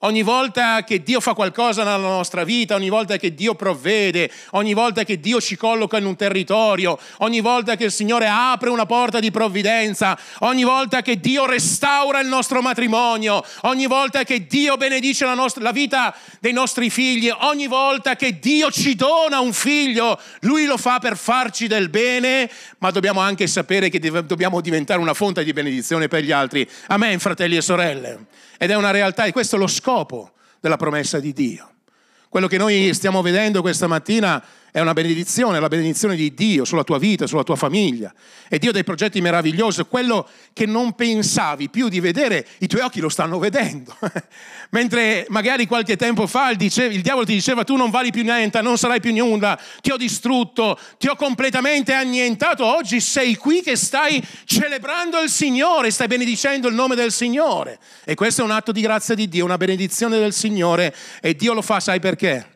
Ogni 0.00 0.22
volta 0.22 0.84
che 0.84 1.02
Dio 1.02 1.20
fa 1.20 1.34
qualcosa 1.34 1.82
nella 1.82 1.96
nostra 1.96 2.44
vita, 2.44 2.74
ogni 2.74 2.88
volta 2.88 3.16
che 3.16 3.34
Dio 3.34 3.54
provvede, 3.54 4.30
ogni 4.50 4.74
volta 4.74 5.04
che 5.04 5.18
Dio 5.18 5.40
ci 5.40 5.56
colloca 5.56 5.96
in 5.98 6.04
un 6.04 6.16
territorio, 6.16 6.98
ogni 7.18 7.40
volta 7.40 7.76
che 7.76 7.84
il 7.84 7.92
Signore 7.92 8.28
apre 8.28 8.70
una 8.70 8.86
porta 8.86 9.18
di 9.18 9.30
provvidenza, 9.30 10.18
ogni 10.40 10.64
volta 10.64 11.02
che 11.02 11.18
Dio 11.18 11.46
restaura 11.46 12.20
il 12.20 12.28
nostro 12.28 12.60
matrimonio, 12.60 13.42
ogni 13.62 13.86
volta 13.86 14.24
che 14.24 14.46
Dio 14.46 14.76
benedice 14.76 15.24
la, 15.24 15.34
nostra, 15.34 15.62
la 15.62 15.72
vita 15.72 16.14
dei 16.40 16.52
nostri 16.52 16.90
figli, 16.90 17.30
ogni 17.30 17.66
volta 17.66 18.16
che 18.16 18.38
Dio 18.38 18.70
ci 18.70 18.94
dona 18.94 19.40
un 19.40 19.52
figlio, 19.52 20.20
Lui 20.40 20.66
lo 20.66 20.76
fa 20.76 20.98
per 20.98 21.16
farci 21.16 21.66
del 21.66 21.88
bene, 21.88 22.50
ma 22.78 22.90
dobbiamo 22.90 23.20
anche 23.20 23.46
sapere 23.46 23.88
che 23.88 23.98
dobbiamo 23.98 24.60
diventare 24.60 25.00
una 25.00 25.14
fonte 25.14 25.44
di 25.44 25.52
benedizione 25.52 26.08
per 26.08 26.22
gli 26.22 26.32
altri. 26.32 26.68
Amen, 26.88 27.18
fratelli 27.18 27.56
e 27.56 27.62
sorelle. 27.62 28.26
Ed 28.64 28.70
è 28.70 28.76
una 28.76 28.92
realtà 28.92 29.26
e 29.26 29.32
questo 29.32 29.56
è 29.56 29.58
lo 29.58 29.66
scopo 29.66 30.32
della 30.58 30.78
promessa 30.78 31.20
di 31.20 31.34
Dio. 31.34 31.68
Quello 32.30 32.46
che 32.46 32.56
noi 32.56 32.94
stiamo 32.94 33.20
vedendo 33.20 33.60
questa 33.60 33.86
mattina 33.86 34.42
è 34.74 34.80
una 34.80 34.92
benedizione, 34.92 35.60
la 35.60 35.68
benedizione 35.68 36.16
di 36.16 36.34
Dio 36.34 36.64
sulla 36.64 36.82
tua 36.82 36.98
vita, 36.98 37.28
sulla 37.28 37.44
tua 37.44 37.54
famiglia. 37.54 38.12
E 38.48 38.58
Dio 38.58 38.70
ha 38.70 38.72
dei 38.72 38.82
progetti 38.82 39.20
meravigliosi, 39.20 39.84
quello 39.84 40.28
che 40.52 40.66
non 40.66 40.94
pensavi 40.94 41.70
più 41.70 41.88
di 41.88 42.00
vedere, 42.00 42.44
i 42.58 42.66
tuoi 42.66 42.82
occhi 42.82 42.98
lo 42.98 43.08
stanno 43.08 43.38
vedendo. 43.38 43.96
Mentre 44.70 45.26
magari 45.28 45.68
qualche 45.68 45.94
tempo 45.94 46.26
fa 46.26 46.50
il, 46.50 46.56
dice, 46.56 46.86
il, 46.86 47.02
diavolo 47.02 47.24
ti 47.24 47.34
diceva 47.34 47.62
tu 47.62 47.76
non 47.76 47.90
vali 47.90 48.10
più 48.10 48.24
niente, 48.24 48.60
non 48.62 48.76
sarai 48.76 48.98
più 48.98 49.14
nulla, 49.14 49.56
ti 49.80 49.92
ho 49.92 49.96
distrutto, 49.96 50.76
ti 50.98 51.06
ho 51.06 51.14
completamente 51.14 51.92
annientato, 51.92 52.66
oggi 52.66 53.00
sei 53.00 53.36
qui 53.36 53.62
che 53.62 53.76
stai 53.76 54.20
celebrando 54.44 55.20
il 55.20 55.30
Signore, 55.30 55.92
stai 55.92 56.08
benedicendo 56.08 56.66
il 56.66 56.74
nome 56.74 56.96
del 56.96 57.12
Signore. 57.12 57.78
E 58.04 58.16
questo 58.16 58.42
è 58.42 58.44
un 58.44 58.50
atto 58.50 58.72
di 58.72 58.80
grazia 58.80 59.14
di 59.14 59.28
Dio, 59.28 59.44
una 59.44 59.56
benedizione 59.56 60.18
del 60.18 60.32
Signore 60.32 60.92
e 61.20 61.36
Dio 61.36 61.52
lo 61.52 61.62
fa, 61.62 61.78
sai 61.78 62.00
perché? 62.00 62.53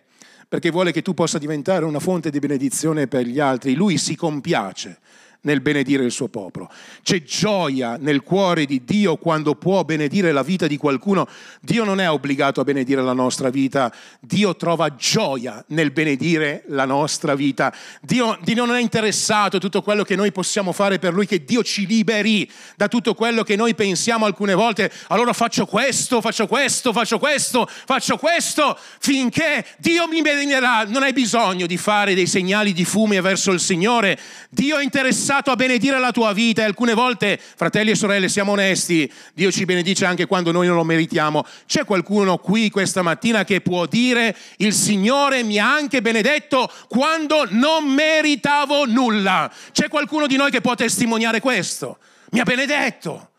Perché 0.49 0.71
vuole 0.71 0.93
che 0.93 1.03
tu 1.03 1.13
possa 1.13 1.39
diventare 1.39 1.85
una 1.85 2.01
fonte 2.01 2.31
di 2.31 2.39
benedizione 2.39 3.07
per 3.07 3.27
gli 3.27 3.39
altri. 3.39 3.75
Lui 3.75 3.99
si 3.99 4.17
compiace 4.17 4.99
nel 5.43 5.61
benedire 5.61 6.05
il 6.05 6.11
suo 6.11 6.29
popolo. 6.29 6.69
C'è 7.03 7.23
gioia 7.23 7.97
nel 7.97 8.23
cuore 8.23 8.65
di 8.65 8.83
Dio 8.85 9.17
quando 9.17 9.55
può 9.55 9.85
benedire 9.85 10.33
la 10.33 10.43
vita 10.43 10.67
di 10.67 10.77
qualcuno. 10.77 11.29
Dio 11.61 11.85
non 11.85 12.01
è 12.01 12.11
obbligato 12.11 12.61
a 12.61 12.65
benedire 12.65 13.03
la 13.03 13.13
nostra 13.13 13.49
vita, 13.49 13.93
Dio 14.21 14.57
trova 14.57 14.95
gioia 14.97 15.65
nel 15.69 15.93
benedire 15.93 16.65
la 16.69 16.85
nostra 16.85 17.35
vita. 17.35 17.73
Dio, 18.01 18.37
Dio 18.43 18.65
non 18.65 18.75
è 18.75 18.81
interessato 18.81 19.59
a 19.59 19.61
tutto 19.61 19.83
quello 19.83 20.03
che 20.03 20.17
noi 20.17 20.33
possiamo 20.33 20.73
fare 20.73 20.99
per 20.99 21.13
Lui, 21.13 21.27
che 21.27 21.45
Dio 21.45 21.63
ci 21.63 21.87
liberi 21.87 22.51
da 22.77 22.89
tutto 22.89 23.15
quello 23.15 23.45
che 23.45 23.55
noi 23.55 23.75
pensiamo 23.75 24.27
alcune 24.27 24.55
volte. 24.55 24.91
Allora 25.09 25.33
faccio 25.33 25.67
questo, 25.67 26.21
faccio 26.21 26.47
questo, 26.47 26.93
faccio 26.93 27.19
questo, 27.19 27.67
faccio 27.69 28.17
questo, 28.17 28.77
finché 28.99 29.65
Dio 29.79 30.09
mi 30.09 30.21
benedirà. 30.21 30.85
Non 30.85 31.05
hai 31.05 31.13
bisogno 31.13 31.67
di 31.67 31.77
fare 31.77 32.15
dei 32.15 32.27
segnali 32.27 32.73
di 32.73 32.85
fumo 32.85 33.07
verso 33.23 33.53
il 33.53 33.61
Signore. 33.61 34.19
Dio 34.51 34.79
è 34.79 34.83
interessato 34.83 35.28
chiamato 35.29 35.51
a 35.51 35.57
benedire 35.57 35.99
la 35.99 36.11
tua 36.11 36.33
vita 36.33 36.63
e 36.63 36.65
alcune 36.65 36.95
volte, 36.95 37.39
fratelli 37.39 37.91
e 37.91 37.95
sorelle, 37.95 38.29
siamo 38.29 38.53
onesti, 38.53 39.11
Dio 39.35 39.53
ci 39.53 39.65
benedice 39.65 40.05
anche 40.05 40.27
quando 40.27 40.53
noi 40.53 40.67
non 40.67 40.77
lo 40.77 40.85
meritiamo. 40.85 41.45
C'è 41.67 41.85
qualcuno 41.85 42.39
qui 42.39 42.71
questa 42.71 43.03
mattina 43.03 43.45
che 43.45 43.61
può 43.61 43.87
dire 43.87 44.35
il 44.57 44.73
Signore 44.73 45.43
mi 45.43 45.59
ha 45.59 45.73
anche 45.73 46.01
benedetto 46.01 46.71
quando 46.89 47.47
non 47.51 47.85
meritavo 47.85 48.87
nulla? 48.87 49.53
C'è 49.73 49.89
qualcuno 49.89 50.27
di 50.27 50.37
noi 50.37 50.51
che 50.51 50.61
può 50.61 50.75
testimoniare 50.75 51.41
questo? 51.41 51.99
Mi 52.31 52.41
ha 52.41 52.45
benedetto, 52.45 53.31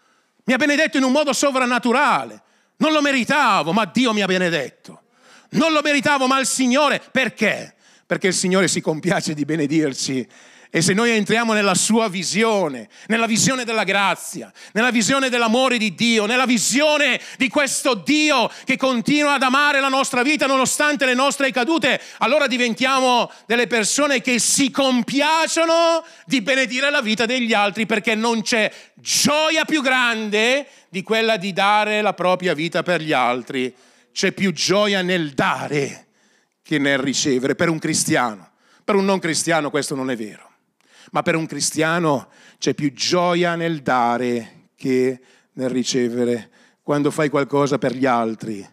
mi 0.46 0.54
ha 0.54 0.58
benedetto 0.58 0.98
in 0.98 1.04
un 1.04 1.12
modo 1.12 1.34
sovrannaturale. 1.34 2.42
Non 2.78 2.94
lo 2.94 3.02
meritavo, 3.02 3.74
ma 3.74 3.86
Dio 3.86 4.14
mi 4.14 4.22
ha 4.22 4.28
benedetto. 4.28 5.02
Non 5.52 5.74
lo 5.74 5.82
meritavo, 5.84 6.28
ma 6.28 6.40
il 6.40 6.46
Signore, 6.46 7.02
perché? 7.12 7.76
Perché 8.06 8.28
il 8.28 8.34
Signore 8.34 8.68
si 8.68 8.80
compiace 8.80 9.34
di 9.34 9.44
benedirci 9.44 10.28
e 10.72 10.84
se 10.84 10.94
noi 10.94 11.10
entriamo 11.10 11.54
nella 11.54 11.74
sua 11.74 12.10
visione, 12.10 12.90
nella 13.08 13.26
visione 13.26 13.64
della 13.64 13.84
grazia, 13.84 14.54
nella 14.74 14.92
visione 14.92 15.30
dell'amore 15.30 15.80
di 15.80 15.96
Dio, 15.96 16.28
nella 16.28 16.46
visione 16.46 17.20
di 17.38 17.50
questo 17.50 17.96
Dio 17.96 18.52
che 18.66 18.78
continua 18.78 19.34
ad 19.34 19.42
amare 19.42 19.80
la 19.80 19.88
nostra 19.88 20.22
vita 20.22 20.46
nonostante 20.46 21.08
le 21.08 21.16
nostre 21.16 21.50
cadute, 21.52 22.00
allora 22.20 22.46
diventiamo 22.46 23.32
delle 23.48 23.66
persone 23.66 24.22
che 24.22 24.38
si 24.38 24.70
compiacciono 24.70 26.06
di 26.26 26.42
benedire 26.42 26.92
la 26.92 27.02
vita 27.02 27.26
degli 27.26 27.54
altri 27.54 27.88
perché 27.88 28.14
non 28.14 28.44
c'è 28.44 28.72
gioia 28.94 29.66
più 29.66 29.82
grande 29.82 30.68
di 30.90 31.02
quella 31.02 31.38
di 31.38 31.52
dare 31.52 32.02
la 32.02 32.14
propria 32.14 32.54
vita 32.54 32.84
per 32.84 33.02
gli 33.02 33.12
altri. 33.12 33.74
C'è 34.12 34.34
più 34.34 34.52
gioia 34.54 35.02
nel 35.02 35.32
dare 35.32 36.06
che 36.62 36.78
nel 36.78 37.00
ricevere 37.00 37.56
per 37.56 37.70
un 37.70 37.80
cristiano. 37.80 38.52
Per 38.84 38.94
un 38.94 39.06
non 39.06 39.18
cristiano 39.18 39.72
questo 39.72 39.96
non 39.96 40.12
è 40.12 40.16
vero 40.16 40.49
ma 41.12 41.22
per 41.22 41.36
un 41.36 41.46
cristiano 41.46 42.30
c'è 42.58 42.74
più 42.74 42.94
gioia 42.94 43.56
nel 43.56 43.82
dare 43.82 44.70
che 44.76 45.20
nel 45.54 45.70
ricevere. 45.70 46.50
Quando 46.82 47.12
fai 47.12 47.30
qualcosa 47.30 47.78
per 47.78 47.94
gli 47.94 48.06
altri, 48.06 48.68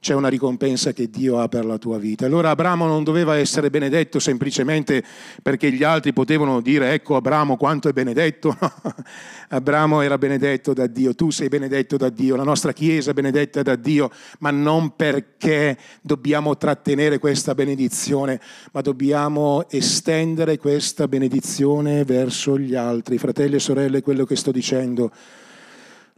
c'è 0.00 0.14
una 0.14 0.28
ricompensa 0.28 0.92
che 0.92 1.10
Dio 1.10 1.38
ha 1.40 1.48
per 1.48 1.66
la 1.66 1.76
tua 1.76 1.98
vita. 1.98 2.24
Allora 2.24 2.48
Abramo 2.48 2.86
non 2.86 3.04
doveva 3.04 3.36
essere 3.36 3.68
benedetto 3.68 4.18
semplicemente 4.18 5.04
perché 5.42 5.70
gli 5.70 5.84
altri 5.84 6.14
potevano 6.14 6.62
dire 6.62 6.94
ecco 6.94 7.16
Abramo 7.16 7.58
quanto 7.58 7.90
è 7.90 7.92
benedetto. 7.92 8.56
Abramo 9.50 10.00
era 10.00 10.16
benedetto 10.16 10.72
da 10.72 10.86
Dio, 10.86 11.14
tu 11.14 11.28
sei 11.28 11.48
benedetto 11.48 11.98
da 11.98 12.08
Dio, 12.08 12.34
la 12.34 12.44
nostra 12.44 12.72
Chiesa 12.72 13.10
è 13.10 13.14
benedetta 13.14 13.60
da 13.62 13.76
Dio, 13.76 14.10
ma 14.38 14.50
non 14.50 14.96
perché 14.96 15.76
dobbiamo 16.00 16.56
trattenere 16.56 17.18
questa 17.18 17.54
benedizione, 17.54 18.40
ma 18.72 18.80
dobbiamo 18.80 19.68
estendere 19.68 20.56
questa 20.56 21.08
benedizione 21.08 22.04
verso 22.04 22.58
gli 22.58 22.74
altri. 22.74 23.18
Fratelli 23.18 23.56
e 23.56 23.60
sorelle, 23.60 24.00
quello 24.00 24.24
che 24.24 24.36
sto 24.36 24.50
dicendo 24.50 25.12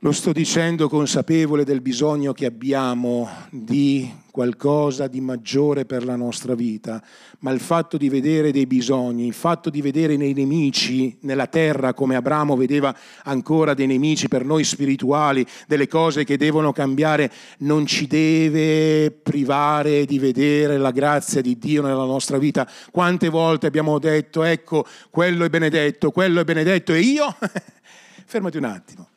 lo 0.05 0.11
sto 0.11 0.33
dicendo 0.33 0.89
consapevole 0.89 1.63
del 1.63 1.81
bisogno 1.81 2.33
che 2.33 2.45
abbiamo 2.45 3.31
di 3.51 4.13
qualcosa 4.33 5.07
di 5.07 5.21
maggiore 5.21 5.85
per 5.85 6.05
la 6.05 6.17
nostra 6.17 6.57
vita, 6.57 7.01
ma 7.41 7.53
il 7.53 7.61
fatto 7.61 7.97
di 7.97 8.09
vedere 8.09 8.51
dei 8.51 8.67
bisogni, 8.67 9.29
il 9.29 9.33
fatto 9.33 9.71
di 9.71 9.81
vedere 9.81 10.17
nei 10.17 10.33
nemici 10.33 11.19
nella 11.21 11.47
terra, 11.47 11.95
come 11.95 12.17
Abramo 12.17 12.57
vedeva 12.57 12.93
ancora 13.23 13.75
dei 13.75 13.87
nemici 13.87 14.27
per 14.27 14.45
noi 14.45 14.65
spirituali, 14.65 15.47
delle 15.69 15.87
cose 15.87 16.25
che 16.25 16.37
devono 16.37 16.73
cambiare, 16.73 17.31
non 17.59 17.87
ci 17.87 18.09
deve 18.09 19.13
privare 19.13 20.05
di 20.05 20.19
vedere 20.19 20.79
la 20.79 20.91
grazia 20.91 21.41
di 21.41 21.57
Dio 21.59 21.81
nella 21.81 22.07
nostra 22.07 22.39
vita. 22.39 22.69
Quante 22.91 23.29
volte 23.29 23.69
abbiamo 23.69 24.01
detto, 24.01 24.43
ecco, 24.43 24.85
quello 25.11 25.45
è 25.45 25.49
benedetto, 25.49 26.11
quello 26.11 26.41
è 26.41 26.45
benedetto 26.45 26.93
e 26.93 26.99
io? 26.99 27.37
Fermati 28.27 28.57
un 28.57 28.65
attimo 28.65 29.12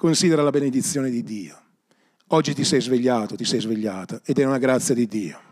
Considera 0.00 0.40
la 0.40 0.48
benedizione 0.48 1.10
di 1.10 1.22
Dio. 1.22 1.60
Oggi 2.28 2.54
ti 2.54 2.64
sei 2.64 2.80
svegliato, 2.80 3.36
ti 3.36 3.44
sei 3.44 3.60
svegliata 3.60 4.22
ed 4.24 4.38
è 4.38 4.46
una 4.46 4.56
grazia 4.56 4.94
di 4.94 5.06
Dio 5.06 5.49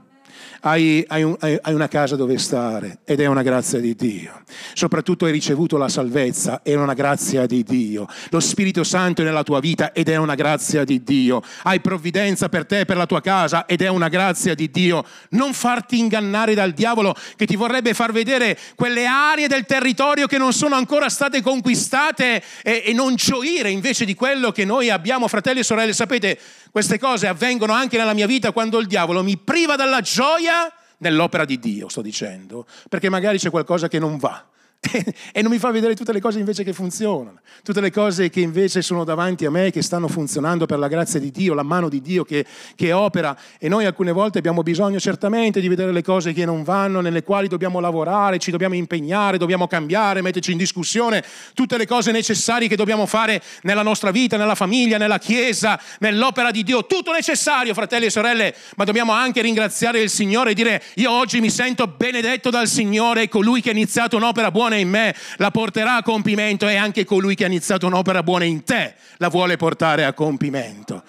hai, 0.61 1.05
hai, 1.09 1.23
un, 1.23 1.37
hai, 1.39 1.59
una 1.75 1.89
casa 1.89 2.17
dove 2.17 2.39
stare 2.39 2.99
ed 3.05 3.21
è 3.21 3.27
una 3.27 3.43
grazia 3.43 3.79
di 3.79 3.95
Dio. 3.95 4.43
Soprattutto 4.73 5.25
hai 5.25 5.33
ricevuto 5.33 5.77
la 5.77 5.89
salvezza, 5.89 6.63
è 6.63 6.75
una 6.75 6.95
grazia 6.95 7.47
di 7.47 7.63
Dio. 7.63 8.07
Lo 8.31 8.41
Spirito 8.41 8.85
Santo 8.85 9.23
è 9.23 9.25
nella 9.25 9.43
tua 9.43 9.61
vita 9.61 9.93
ed 9.93 10.09
è 10.09 10.17
una 10.17 10.35
grazia 10.35 10.85
di 10.85 11.03
Dio. 11.03 11.43
Hai 11.63 11.81
provvidenza 11.81 12.49
per 12.49 12.67
te 12.67 12.81
e 12.81 12.85
per 12.85 12.97
la 12.97 13.07
tua 13.07 13.21
casa 13.21 13.67
ed 13.67 13.83
è 13.83 13.89
una 13.89 14.09
grazia 14.09 14.55
di 14.55 14.71
Dio. 14.71 15.05
Non 15.31 15.53
farti 15.53 15.99
ingannare 15.99 16.55
dal 16.55 16.73
diavolo 16.73 17.15
che 17.37 17.47
ti 17.47 17.57
vorrebbe 17.57 17.95
far 17.95 18.13
vedere 18.13 18.59
quelle 18.75 19.07
aree 19.07 19.49
del 19.49 19.67
territorio 19.67 20.27
che 20.27 20.39
non 20.39 20.53
sono 20.53 20.75
ancora 20.75 21.09
state 21.09 21.43
conquistate 21.43 22.43
e, 22.63 22.83
e 22.87 22.93
non 22.93 23.15
gioire 23.15 23.71
invece 23.71 24.05
di 24.05 24.15
quello 24.15 24.53
che 24.53 24.65
noi 24.65 24.91
abbiamo, 24.91 25.29
fratelli 25.29 25.61
e 25.61 25.65
sorelle. 25.65 25.93
Sapete, 25.93 26.39
queste 26.71 26.99
cose 26.99 27.27
avvengono 27.27 27.73
anche 27.73 27.97
nella 27.97 28.15
mia 28.15 28.27
vita 28.27 28.53
quando 28.53 28.79
il 28.79 28.87
diavolo 28.87 29.23
mi 29.23 29.37
priva 29.37 29.77
dalla 29.77 30.01
gioia 30.01 30.73
nell'opera 30.99 31.45
di 31.45 31.59
Dio, 31.59 31.89
sto 31.89 32.03
dicendo, 32.03 32.67
perché 32.89 33.09
magari 33.09 33.39
c'è 33.39 33.51
qualcosa 33.51 33.89
che 33.89 33.99
non 33.99 34.17
va. 34.19 34.45
e 35.33 35.43
non 35.43 35.51
mi 35.51 35.59
fa 35.59 35.73
vedere 35.73 35.97
tutte 35.97 36.13
le 36.13 36.21
cose 36.21 36.39
invece 36.39 36.63
che 36.63 36.73
funzionano, 36.73 37.41
tutte 37.65 37.81
le 37.81 37.91
cose 37.91 38.31
che 38.31 38.41
invece 38.41 38.81
sono 38.81 39.03
davanti 39.03 39.45
a 39.45 39.51
me, 39.51 39.73
che 39.73 39.83
stanno 39.83 40.07
funzionando 40.07 40.67
per 40.67 40.79
la 40.79 40.87
grazia 40.87 41.19
di 41.19 41.33
Dio, 41.33 41.53
la 41.53 41.65
mano 41.65 41.89
di 41.89 42.01
Dio 42.01 42.23
che, 42.23 42.47
che, 42.77 42.93
opera. 42.93 43.37
E 43.59 43.69
noi 43.69 43.87
alcune 43.87 44.13
volte 44.13 44.39
abbiamo 44.39 44.63
bisogno 44.63 45.01
certamente 45.01 45.61
di 45.61 45.67
vedere 45.67 45.91
le 45.91 46.03
cose 46.03 46.33
che 46.33 46.45
non 46.45 46.63
vanno, 46.63 47.01
nelle 47.01 47.25
quali 47.25 47.49
dobbiamo 47.49 47.81
lavorare, 47.81 48.39
ci 48.39 48.53
dobbiamo 48.53 48.77
impegnare, 48.77 49.37
dobbiamo 49.37 49.67
cambiare, 49.67 50.23
metterci 50.23 50.53
in 50.53 50.59
discussione, 50.59 51.25
tutte 51.55 51.77
le 51.77 51.87
cose 51.87 52.13
necessarie 52.13 52.69
che 52.69 52.77
dobbiamo 52.77 53.07
fare 53.07 53.43
nella 53.63 53.83
nostra 53.83 54.13
vita, 54.13 54.37
nella 54.37 54.55
famiglia, 54.55 54.97
nella 54.97 55.19
Chiesa, 55.19 55.81
nell'opera 55.99 56.53
di 56.53 56.63
Dio. 56.63 56.87
Tutto 56.87 57.11
necessario, 57.11 57.75
fratelli 57.75 58.07
e 58.07 58.11
sorelle, 58.11 58.55
ma 58.77 58.85
dobbiamo 58.85 59.11
anche 59.11 59.43
ringraziare 59.43 60.01
il 60.01 60.09
Signore 60.09 60.53
e 60.53 60.55
dire 60.55 60.83
io 60.95 61.11
oggi 61.11 61.41
mi 61.41 61.51
sento 61.51 61.89
benedetto 61.89 62.49
dal 62.49 62.69
Signore, 62.69 63.29
colui 63.29 63.61
che 63.61 63.71
ha 63.71 63.73
iniziato 63.73 64.17
un'opera 64.17 64.53
buona 64.53 64.68
buona 64.69 64.77
in 64.77 64.89
me 64.89 65.15
la 65.39 65.51
porterà 65.51 65.97
a 65.97 66.03
compimento 66.03 66.69
e 66.69 66.77
anche 66.77 67.05
colui 67.05 67.35
che 67.35 67.45
ha 67.45 67.47
iniziato 67.47 67.87
un'opera 67.87 68.23
buona 68.23 68.45
in 68.45 68.65
te 68.65 68.95
la 69.17 69.29
vuole 69.29 69.57
portare 69.57 70.05
a 70.05 70.13
compimento. 70.13 71.03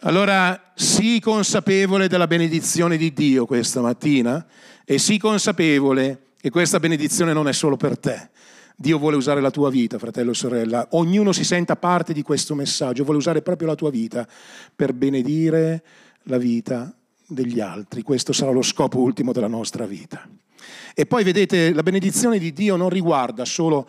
Allora 0.00 0.72
sii 0.74 1.20
consapevole 1.20 2.08
della 2.08 2.26
benedizione 2.26 2.96
di 2.96 3.12
Dio 3.12 3.44
questa 3.44 3.80
mattina 3.80 4.44
e 4.84 4.98
sii 4.98 5.18
consapevole 5.18 6.30
che 6.40 6.50
questa 6.50 6.80
benedizione 6.80 7.32
non 7.32 7.48
è 7.48 7.52
solo 7.52 7.76
per 7.76 7.98
te. 7.98 8.30
Dio 8.74 8.98
vuole 8.98 9.16
usare 9.16 9.40
la 9.40 9.50
tua 9.50 9.70
vita, 9.70 9.98
fratello 9.98 10.32
e 10.32 10.34
sorella. 10.34 10.88
Ognuno 10.92 11.30
si 11.30 11.44
senta 11.44 11.76
parte 11.76 12.12
di 12.12 12.22
questo 12.22 12.54
messaggio, 12.54 13.04
vuole 13.04 13.18
usare 13.18 13.42
proprio 13.42 13.68
la 13.68 13.76
tua 13.76 13.90
vita 13.90 14.26
per 14.74 14.92
benedire 14.92 15.84
la 16.24 16.38
vita 16.38 16.92
degli 17.26 17.60
altri. 17.60 18.02
Questo 18.02 18.32
sarà 18.32 18.50
lo 18.50 18.62
scopo 18.62 18.98
ultimo 18.98 19.30
della 19.32 19.46
nostra 19.46 19.86
vita. 19.86 20.26
E 20.94 21.06
poi 21.06 21.24
vedete, 21.24 21.72
la 21.72 21.82
benedizione 21.82 22.38
di 22.38 22.52
Dio 22.52 22.76
non 22.76 22.88
riguarda 22.88 23.44
solo 23.44 23.88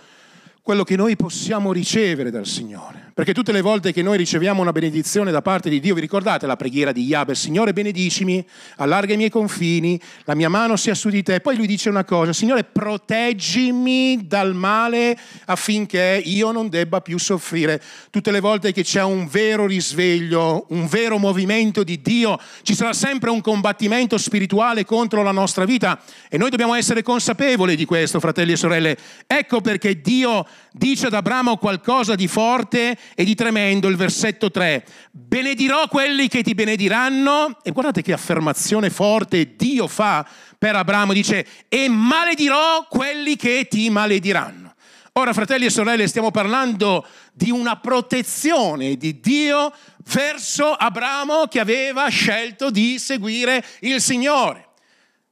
quello 0.61 0.83
che 0.83 0.95
noi 0.95 1.15
possiamo 1.15 1.73
ricevere 1.73 2.31
dal 2.31 2.45
Signore. 2.45 3.11
Perché 3.13 3.31
tutte 3.31 3.51
le 3.51 3.61
volte 3.61 3.93
che 3.93 4.01
noi 4.01 4.17
riceviamo 4.17 4.63
una 4.63 4.71
benedizione 4.71 5.29
da 5.29 5.43
parte 5.43 5.69
di 5.69 5.79
Dio, 5.79 5.93
vi 5.93 6.01
ricordate 6.01 6.47
la 6.47 6.55
preghiera 6.55 6.91
di 6.91 7.03
Yahweh, 7.03 7.35
Signore 7.35 7.71
benedicimi, 7.71 8.43
allarga 8.77 9.13
i 9.13 9.17
miei 9.17 9.29
confini, 9.29 10.01
la 10.23 10.33
mia 10.33 10.49
mano 10.49 10.75
sia 10.77 10.95
su 10.95 11.09
di 11.09 11.21
te. 11.21 11.39
Poi 11.39 11.55
lui 11.55 11.67
dice 11.67 11.89
una 11.89 12.05
cosa, 12.05 12.33
Signore 12.33 12.63
proteggimi 12.63 14.25
dal 14.25 14.55
male 14.55 15.15
affinché 15.45 16.23
io 16.25 16.51
non 16.51 16.69
debba 16.69 17.01
più 17.01 17.19
soffrire. 17.19 17.79
Tutte 18.09 18.31
le 18.31 18.39
volte 18.39 18.71
che 18.71 18.81
c'è 18.81 19.03
un 19.03 19.27
vero 19.27 19.67
risveglio, 19.67 20.65
un 20.69 20.87
vero 20.87 21.19
movimento 21.19 21.83
di 21.83 22.01
Dio, 22.01 22.39
ci 22.63 22.73
sarà 22.73 22.93
sempre 22.93 23.29
un 23.29 23.41
combattimento 23.41 24.17
spirituale 24.17 24.85
contro 24.85 25.21
la 25.21 25.31
nostra 25.31 25.65
vita 25.65 26.01
e 26.29 26.39
noi 26.39 26.49
dobbiamo 26.49 26.73
essere 26.73 27.03
consapevoli 27.03 27.75
di 27.75 27.85
questo, 27.85 28.19
fratelli 28.19 28.53
e 28.53 28.57
sorelle. 28.57 28.97
Ecco 29.27 29.61
perché 29.61 30.01
Dio 30.01 30.47
dice 30.71 31.05
ad 31.05 31.13
Abramo 31.13 31.57
qualcosa 31.57 32.15
di 32.15 32.27
forte 32.27 32.97
e 33.15 33.23
di 33.23 33.35
tremendo, 33.35 33.87
il 33.87 33.95
versetto 33.95 34.51
3. 34.51 34.85
Benedirò 35.11 35.87
quelli 35.87 36.27
che 36.27 36.43
ti 36.43 36.53
benediranno, 36.53 37.57
e 37.63 37.71
guardate 37.71 38.01
che 38.01 38.13
affermazione 38.13 38.89
forte 38.89 39.55
Dio 39.55 39.87
fa 39.87 40.25
per 40.57 40.75
Abramo, 40.75 41.13
dice, 41.13 41.45
e 41.67 41.89
maledirò 41.89 42.87
quelli 42.89 43.35
che 43.35 43.67
ti 43.69 43.89
malediranno. 43.89 44.73
Ora, 45.13 45.31
fratelli 45.31 45.65
e 45.65 45.69
sorelle, 45.69 46.07
stiamo 46.07 46.31
parlando 46.31 47.05
di 47.33 47.51
una 47.51 47.77
protezione 47.77 48.97
di 48.97 49.19
Dio 49.19 49.71
verso 50.11 50.73
Abramo 50.73 51.45
che 51.45 51.59
aveva 51.59 52.07
scelto 52.07 52.71
di 52.71 52.97
seguire 52.97 53.63
il 53.81 54.01
Signore. 54.01 54.69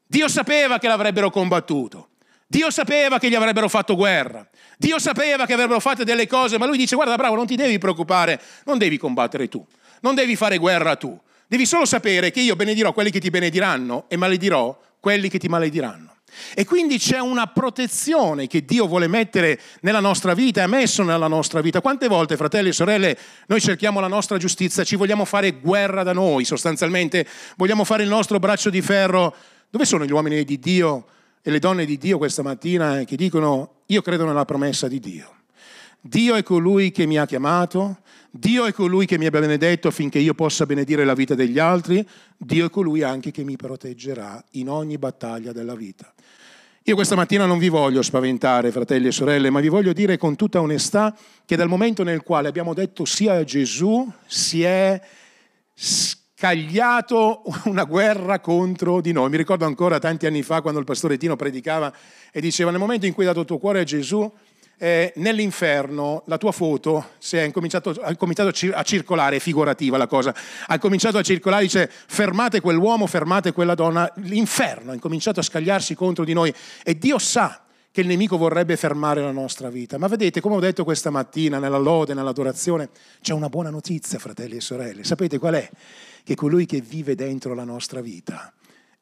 Dio 0.06 0.28
sapeva 0.28 0.78
che 0.78 0.88
l'avrebbero 0.88 1.32
combattuto. 1.32 2.10
Dio 2.46 2.70
sapeva 2.70 3.18
che 3.18 3.30
gli 3.30 3.36
avrebbero 3.36 3.70
fatto 3.70 3.96
guerra. 3.96 4.46
Dio 4.82 4.98
sapeva 4.98 5.46
che 5.46 5.54
avrebbero 5.54 5.80
fatto 5.80 6.04
delle 6.04 6.26
cose, 6.26 6.58
ma 6.58 6.66
lui 6.66 6.76
dice 6.76 6.96
guarda 6.96 7.16
bravo, 7.16 7.36
non 7.36 7.46
ti 7.46 7.56
devi 7.56 7.78
preoccupare, 7.78 8.42
non 8.66 8.80
devi 8.80 8.98
combattere 8.98 9.48
tu, 9.48 9.64
non 10.00 10.16
devi 10.16 10.36
fare 10.36 10.58
guerra 10.58 10.96
tu. 10.96 11.16
Devi 11.48 11.68
solo 11.68 11.86
sapere 11.86 12.32
che 12.32 12.40
io 12.40 12.56
benedirò 12.56 12.92
quelli 12.92 13.12
che 13.12 13.20
ti 13.20 13.30
benediranno 13.30 14.06
e 14.08 14.18
maledirò 14.18 14.76
quelli 15.00 15.30
che 15.30 15.38
ti 15.38 15.48
malediranno. 15.48 16.16
E 16.56 16.66
quindi 16.66 16.98
c'è 16.98 17.20
una 17.20 17.46
protezione 17.46 18.48
che 18.48 18.66
Dio 18.66 18.88
vuole 18.88 19.08
mettere 19.08 19.60
nella 19.82 20.00
nostra 20.00 20.34
vita, 20.34 20.64
ha 20.64 20.68
messo 20.68 21.04
nella 21.04 21.28
nostra 21.28 21.62
vita. 21.62 21.80
Quante 21.80 22.08
volte, 22.08 22.36
fratelli 22.36 22.70
e 22.70 22.74
sorelle, 22.74 23.16
noi 23.46 23.62
cerchiamo 23.62 24.00
la 24.00 24.08
nostra 24.08 24.38
giustizia, 24.38 24.84
ci 24.84 24.96
vogliamo 24.96 25.26
fare 25.26 25.60
guerra 25.60 26.02
da 26.02 26.14
noi 26.14 26.44
sostanzialmente, 26.44 27.28
vogliamo 27.56 27.84
fare 27.84 28.02
il 28.02 28.10
nostro 28.10 28.40
braccio 28.40 28.72
di 28.72 28.82
ferro. 28.82 29.36
Dove 29.70 29.86
sono 29.86 30.06
gli 30.06 30.12
uomini 30.12 30.44
di 30.44 30.58
Dio 30.58 31.06
e 31.42 31.52
le 31.52 31.60
donne 31.60 31.86
di 31.86 31.98
Dio 31.98 32.18
questa 32.18 32.44
mattina 32.44 33.04
che 33.04 33.16
dicono 33.16 33.82
io 33.88 34.02
credo 34.02 34.26
nella 34.26 34.46
promessa 34.46 34.88
di 34.88 35.00
Dio. 35.00 35.36
Dio 36.00 36.36
è 36.36 36.44
colui 36.44 36.92
che 36.92 37.06
mi 37.06 37.18
ha 37.18 37.26
chiamato, 37.26 38.00
Dio 38.32 38.66
è 38.66 38.74
colui 38.74 39.06
che 39.06 39.18
mi 39.18 39.26
ha 39.26 39.30
benedetto 39.30 39.88
affinché 39.88 40.20
io 40.20 40.34
possa 40.34 40.66
benedire 40.66 41.06
la 41.06 41.14
vita 41.14 41.36
degli 41.36 41.60
altri, 41.60 42.08
Dio 42.38 42.66
è 42.66 42.70
colui 42.70 43.04
anche 43.04 43.30
che 43.30 43.44
mi 43.44 43.56
proteggerà 43.56 44.44
in 44.52 44.70
ogni 44.70 44.98
battaglia 44.98 45.52
della 45.52 45.76
vita. 45.76 46.12
Io 46.86 46.96
questa 46.96 47.16
mattina 47.16 47.46
non 47.46 47.60
vi 47.60 47.70
voglio 47.70 48.02
spaventare, 48.02 48.72
fratelli 48.72 49.08
e 49.08 49.12
sorelle, 49.12 49.52
ma 49.52 49.60
vi 49.60 49.68
voglio 49.68 49.94
dire 49.94 50.18
con 50.18 50.36
tutta 50.36 50.60
onestà 50.62 51.16
che 51.46 51.56
dal 51.56 51.68
momento 51.68 52.02
nel 52.02 52.24
quale 52.24 52.48
abbiamo 52.48 52.74
detto 52.74 53.06
sia 53.06 53.34
a 53.34 53.44
Gesù, 53.44 54.12
si 54.26 54.64
è 54.64 55.00
scagliato 56.42 57.44
una 57.66 57.84
guerra 57.84 58.40
contro 58.40 59.00
di 59.00 59.12
noi. 59.12 59.30
Mi 59.30 59.38
ricordo 59.38 59.66
ancora 59.66 60.00
tanti 60.00 60.26
anni 60.26 60.42
fa 60.42 60.62
quando 60.62 60.80
il 60.80 60.86
pastore 60.86 61.18
Tino 61.18 61.36
predicava 61.36 61.94
e 62.32 62.42
diceva 62.42 62.72
nel 62.72 62.80
momento 62.80 63.06
in 63.06 63.14
cui 63.14 63.24
hai 63.24 63.30
dato 63.30 63.42
il 63.42 63.46
tuo 63.46 63.60
cuore 63.60 63.82
a 63.82 63.84
Gesù, 63.84 64.30
eh, 64.80 65.14
nell'inferno 65.18 66.24
la 66.26 66.40
tua 66.40 66.52
foto 66.52 67.10
si 67.20 67.38
è 67.38 67.44
incominciato, 67.44 67.92
ha 68.02 68.16
cominciato 68.16 68.52
a 68.74 68.82
circolare, 68.82 69.36
è 69.36 69.40
figurativa 69.40 69.98
la 69.98 70.08
cosa, 70.08 70.34
ha 70.66 70.80
cominciato 70.80 71.20
a 71.20 71.22
circolare, 71.22 71.62
dice 71.62 71.88
fermate 71.88 72.60
quell'uomo, 72.60 73.06
fermate 73.06 73.52
quella 73.52 73.76
donna, 73.76 74.12
l'inferno 74.16 74.90
ha 74.90 74.94
incominciato 74.96 75.40
a 75.40 75.44
scagliarsi 75.44 75.94
contro 75.94 76.24
di 76.24 76.34
noi 76.34 76.52
e 76.84 76.98
Dio 76.98 77.20
sa 77.20 77.62
che 77.92 78.02
il 78.02 78.08
nemico 78.08 78.38
vorrebbe 78.38 78.78
fermare 78.78 79.22
la 79.22 79.32
nostra 79.32 79.70
vita. 79.70 80.00
Ma 80.00 80.08
vedete, 80.08 80.42
come 80.42 80.56
ho 80.56 80.60
detto 80.60 80.84
questa 80.84 81.12
mattina 81.12 81.60
nella 81.60 81.78
lode, 81.78 82.16
nell'adorazione, 82.16 82.90
c'è 83.22 83.34
una 83.34 83.50
buona 83.50 83.70
notizia, 83.70 84.18
fratelli 84.18 84.56
e 84.56 84.62
sorelle. 84.62 85.04
Sapete 85.04 85.38
qual 85.38 85.56
è? 85.56 85.70
Che 86.24 86.36
colui 86.36 86.66
che 86.66 86.82
vive 86.82 87.16
dentro 87.16 87.54
la 87.54 87.64
nostra 87.64 88.02
vita 88.02 88.54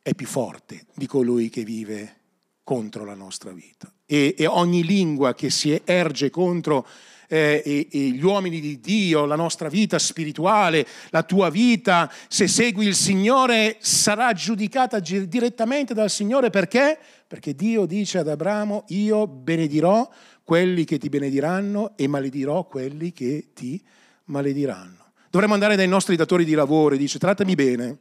è 0.02 0.14
più 0.14 0.28
forte 0.28 0.86
di 0.96 1.06
colui 1.06 1.50
che 1.50 1.64
vive 1.64 2.16
contro 2.64 3.04
la 3.04 3.16
nostra 3.16 3.52
vita. 3.52 3.92
E, 4.06 4.36
e 4.38 4.46
ogni 4.46 4.84
lingua 4.84 5.34
che 5.34 5.50
si 5.50 5.80
erge 5.84 6.30
contro 6.30 6.86
eh, 7.28 7.62
e, 7.64 7.88
e 7.92 8.00
gli 8.10 8.24
uomini 8.24 8.60
di 8.60 8.80
Dio, 8.80 9.26
la 9.26 9.36
nostra 9.36 9.70
vita 9.70 10.00
spirituale, 10.00 10.86
la 11.10 11.24
tua 11.24 11.50
vita, 11.50 12.12
se 12.28 12.48
segui 12.48 12.88
il 12.88 12.96
Signore, 12.96 13.78
sarà 13.80 14.34
giudicata 14.34 15.00
direttamente 15.00 15.94
dal 15.94 16.10
Signore 16.10 16.50
perché? 16.50 16.98
Perché 17.28 17.54
Dio 17.54 17.86
dice 17.86 18.18
ad 18.18 18.28
Abramo, 18.28 18.86
io 18.90 19.28
benedirò 19.28 20.10
quelli 20.44 20.84
che 20.86 20.98
ti 20.98 21.10
benediranno 21.10 21.96
e 21.96 22.08
maledirò 22.08 22.66
quelli 22.66 23.12
che 23.12 23.50
ti 23.54 23.80
malediranno. 24.26 24.99
Dovremmo 25.30 25.54
andare 25.54 25.76
dai 25.76 25.88
nostri 25.88 26.16
datori 26.16 26.44
di 26.44 26.54
lavoro 26.54 26.96
e 26.96 26.98
dice 26.98 27.20
trattami 27.20 27.56
bene 27.56 27.98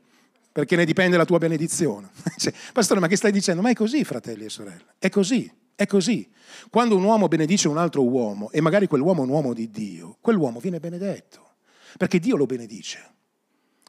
perché 0.51 0.77
ne 0.77 0.85
dipende 0.85 1.17
la 1.17 1.25
tua 1.25 1.39
benedizione. 1.39 2.09
Dice, 2.35 2.53
Pastore, 2.73 2.99
ma 2.99 3.07
che 3.07 3.17
stai 3.17 3.31
dicendo? 3.31 3.63
Ma 3.63 3.71
è 3.71 3.75
così, 3.75 4.03
fratelli 4.03 4.47
e 4.47 4.49
sorelle, 4.49 4.95
è 4.99 5.09
così, 5.09 5.49
è 5.77 5.87
così. 5.87 6.29
Quando 6.69 6.97
un 6.97 7.05
uomo 7.05 7.29
benedice 7.29 7.69
un 7.69 7.79
altro 7.79 8.03
uomo 8.03 8.51
e 8.51 8.61
magari 8.61 8.89
quell'uomo 8.89 9.23
è 9.23 9.25
un 9.25 9.31
uomo 9.31 9.55
di 9.55 9.71
Dio, 9.71 10.17
quell'uomo 10.21 10.59
viene 10.59 10.81
benedetto, 10.81 11.55
perché 11.97 12.19
Dio 12.19 12.35
lo 12.37 12.47
benedice. 12.47 13.15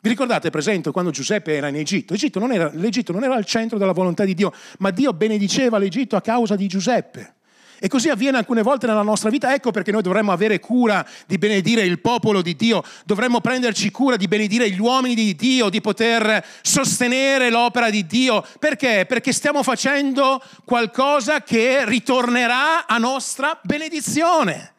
Vi 0.01 0.09
ricordate, 0.09 0.49
per 0.49 0.59
esempio, 0.59 0.91
quando 0.91 1.11
Giuseppe 1.11 1.55
era 1.55 1.67
in 1.69 1.75
Egitto? 1.75 2.13
Egitto 2.13 2.39
era, 2.49 2.69
L'Egitto 2.73 3.11
non 3.11 3.23
era 3.23 3.35
al 3.35 3.45
centro 3.45 3.77
della 3.77 3.91
volontà 3.91 4.23
di 4.23 4.33
Dio, 4.33 4.53
ma 4.77 4.91
Dio 4.91 5.11
benediceva 5.13 5.77
l'Egitto 5.77 6.15
a 6.15 6.21
causa 6.21 6.55
di 6.55 6.67
Giuseppe. 6.67 7.35
E 7.79 7.87
così 7.87 8.09
avviene 8.09 8.37
alcune 8.37 8.61
volte 8.61 8.87
nella 8.87 9.01
nostra 9.01 9.29
vita. 9.29 9.53
Ecco 9.53 9.71
perché 9.71 9.91
noi 9.91 10.01
dovremmo 10.01 10.31
avere 10.31 10.59
cura 10.59 11.05
di 11.25 11.37
benedire 11.37 11.81
il 11.83 11.99
popolo 11.99 12.41
di 12.41 12.55
Dio, 12.55 12.83
dovremmo 13.05 13.41
prenderci 13.41 13.89
cura 13.91 14.17
di 14.17 14.27
benedire 14.27 14.69
gli 14.69 14.79
uomini 14.79 15.15
di 15.15 15.35
Dio, 15.35 15.69
di 15.69 15.81
poter 15.81 16.45
sostenere 16.61 17.49
l'opera 17.49 17.89
di 17.89 18.05
Dio. 18.05 18.45
Perché? 18.59 19.05
Perché 19.07 19.31
stiamo 19.31 19.63
facendo 19.63 20.41
qualcosa 20.65 21.41
che 21.41 21.85
ritornerà 21.85 22.85
a 22.85 22.97
nostra 22.97 23.57
benedizione. 23.63 24.73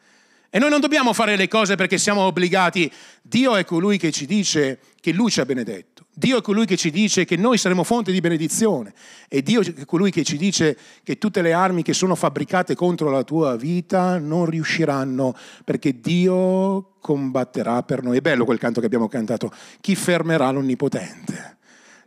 E 0.49 0.59
noi 0.59 0.69
non 0.69 0.81
dobbiamo 0.81 1.13
fare 1.13 1.37
le 1.37 1.47
cose 1.47 1.75
perché 1.75 1.97
siamo 1.97 2.21
obbligati. 2.23 2.91
Dio 3.21 3.55
è 3.55 3.63
colui 3.63 3.97
che 3.97 4.11
ci 4.11 4.25
dice 4.25 4.79
che 4.99 5.13
Lui 5.13 5.31
ci 5.31 5.39
ha 5.39 5.45
benedetto. 5.45 5.90
Dio 6.13 6.37
è 6.37 6.41
colui 6.41 6.65
che 6.65 6.75
ci 6.75 6.91
dice 6.91 7.23
che 7.23 7.37
noi 7.37 7.57
saremo 7.57 7.83
fonte 7.83 8.11
di 8.11 8.19
benedizione. 8.19 8.93
E 9.29 9.41
Dio 9.41 9.61
è 9.61 9.85
colui 9.85 10.11
che 10.11 10.23
ci 10.23 10.37
dice 10.37 10.77
che 11.03 11.17
tutte 11.17 11.41
le 11.41 11.53
armi 11.53 11.83
che 11.83 11.93
sono 11.93 12.15
fabbricate 12.15 12.75
contro 12.75 13.09
la 13.09 13.23
tua 13.23 13.55
vita 13.55 14.19
non 14.19 14.45
riusciranno 14.45 15.33
perché 15.63 15.99
Dio 16.01 16.95
combatterà 16.99 17.83
per 17.83 18.03
noi. 18.03 18.17
È 18.17 18.21
bello 18.21 18.43
quel 18.43 18.59
canto 18.59 18.81
che 18.81 18.87
abbiamo 18.87 19.07
cantato. 19.07 19.51
Chi 19.79 19.95
fermerà 19.95 20.51
l'Onnipotente? 20.51 21.57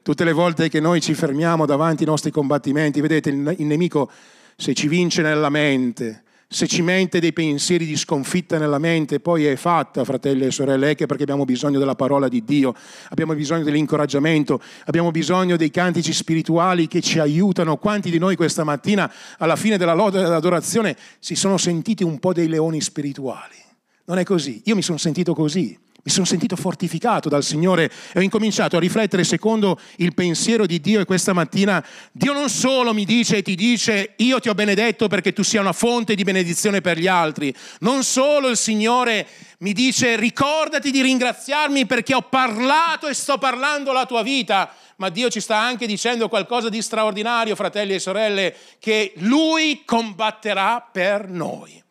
Tutte 0.03 0.25
le 0.25 0.33
volte 0.33 0.69
che 0.69 0.81
noi 0.81 1.01
ci 1.01 1.14
fermiamo 1.14 1.64
davanti 1.64 2.03
ai 2.03 2.11
nostri 2.11 2.31
combattimenti, 2.31 3.01
vedete, 3.01 3.31
il 3.31 3.67
nemico 3.67 4.11
se 4.55 4.75
ci 4.75 4.87
vince 4.87 5.23
nella 5.23 5.49
mente, 5.49 6.25
se 6.48 6.66
ci 6.66 6.83
mente 6.83 7.20
dei 7.20 7.33
pensieri 7.33 7.85
di 7.85 7.96
sconfitta 7.96 8.59
nella 8.59 8.78
mente, 8.78 9.20
poi 9.20 9.46
è 9.46 9.57
fatta, 9.57 10.04
fratelli 10.04 10.46
e 10.46 10.50
sorelle, 10.50 10.90
è 10.90 10.94
che 10.94 11.07
perché 11.07 11.22
abbiamo 11.22 11.44
bisogno 11.44 11.78
della 11.78 11.94
parola 11.94 12.28
di 12.28 12.44
Dio, 12.44 12.74
abbiamo 13.09 13.35
bisogno 13.35 13.64
dell'incoraggiamento, 13.64 14.61
abbiamo 14.87 15.11
bisogno 15.11 15.57
dei 15.57 15.70
cantici 15.70 16.12
spirituali 16.12 16.87
che 16.87 17.00
ci 17.00 17.18
aiutano. 17.18 17.76
Quanti 17.76 18.11
di 18.11 18.18
noi 18.18 18.37
questa 18.37 18.64
mattina, 18.64 19.11
alla 19.38 19.57
fine 19.57 19.76
della 19.76 19.94
lode 19.94 20.22
dell'adorazione, 20.22 20.96
si 21.18 21.35
sono 21.35 21.57
sentiti 21.57 22.04
un 22.04 22.18
po' 22.18 22.33
dei 22.33 22.48
leoni 22.48 22.80
spirituali? 22.80 23.57
Non 24.07 24.18
è 24.18 24.24
così, 24.24 24.62
io 24.64 24.74
mi 24.74 24.83
sono 24.83 24.98
sentito 24.98 25.35
così. 25.35 25.84
Mi 26.05 26.12
sono 26.12 26.27
sentito 26.27 26.55
fortificato 26.55 27.31
dal 27.31 27.43
Signore 27.43 27.90
e 28.12 28.19
ho 28.19 28.23
incominciato 28.23 28.77
a 28.77 28.81
riflettere 28.81 29.25
secondo 29.25 29.81
il 29.97 30.12
pensiero 30.12 30.67
di 30.67 30.79
Dio 30.79 31.01
e 31.01 31.07
questa 31.07 31.33
mattina 31.33 31.83
Dio 32.12 32.35
non 32.35 32.51
solo 32.51 32.93
mi 32.93 33.07
dice 33.07 33.38
e 33.38 33.43
ti 33.43 33.55
dice 33.55 34.12
io 34.17 34.38
ti 34.38 34.51
ho 34.51 34.55
benedetto 34.55 35.09
perché 35.09 35.33
tu 35.33 35.43
sia 35.43 35.62
una 35.62 35.73
fonte 35.73 36.14
di 36.14 36.23
benedizione 36.23 36.83
per 36.83 36.99
gli 36.99 37.07
altri, 37.07 37.55
non 37.81 38.05
solo 38.05 38.49
il 38.49 38.59
Signore 38.59 39.27
mi 39.61 39.73
dice 39.73 40.17
ricordati 40.17 40.90
di 40.90 41.01
ringraziarmi 41.01 41.87
perché 41.87 42.14
ho 42.14 42.21
parlato 42.21 43.09
e 43.09 43.14
sto 43.14 43.38
parlando 43.38 43.93
la 43.93 44.05
tua 44.05 44.23
vita, 44.23 44.75
ma 44.97 45.09
Dio 45.09 45.31
ci 45.31 45.40
sta 45.40 45.57
anche 45.57 45.87
dicendo 45.87 46.29
qualcosa 46.29 46.69
di 46.69 46.83
straordinario, 46.83 47.57
fratelli 47.57 47.95
e 47.95 47.99
sorelle, 47.99 48.55
che 48.79 49.14
Lui 49.17 49.83
combatterà 49.87 50.87
per 50.93 51.31
noi. 51.31 51.84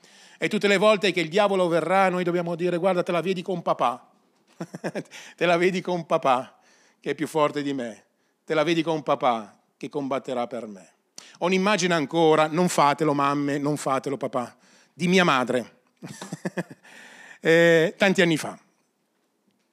E 0.43 0.49
tutte 0.49 0.67
le 0.67 0.75
volte 0.75 1.13
che 1.13 1.21
il 1.21 1.29
diavolo 1.29 1.69
verrà, 1.69 2.09
noi 2.09 2.25
dobbiamo 2.25 2.55
dire 2.55 2.75
guarda, 2.75 3.01
te 3.01 3.13
la 3.13 3.21
vedi 3.21 3.41
con 3.41 3.61
papà, 3.61 4.09
te 5.37 5.45
la 5.45 5.55
vedi 5.55 5.79
con 5.79 6.05
papà 6.05 6.59
che 6.99 7.11
è 7.11 7.15
più 7.15 7.27
forte 7.27 7.63
di 7.63 7.71
me, 7.71 8.03
te 8.43 8.53
la 8.53 8.63
vedi 8.63 8.83
con 8.83 9.03
papà 9.03 9.57
che 9.77 9.87
combatterà 9.87 10.45
per 10.47 10.67
me. 10.67 10.91
Ho 11.37 11.45
un'immagine 11.45 11.93
ancora, 11.93 12.47
non 12.47 12.67
fatelo 12.67 13.13
mamme, 13.13 13.57
non 13.57 13.77
fatelo 13.77 14.17
papà, 14.17 14.53
di 14.91 15.07
mia 15.07 15.23
madre, 15.23 15.77
eh, 17.39 17.93
tanti 17.97 18.21
anni 18.21 18.35
fa. 18.35 18.59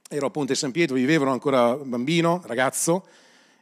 Ero 0.08 0.26
a 0.26 0.30
Ponte 0.30 0.54
San 0.54 0.70
Pietro, 0.70 0.94
vivevo 0.94 1.28
ancora 1.30 1.74
bambino, 1.74 2.42
ragazzo, 2.46 3.08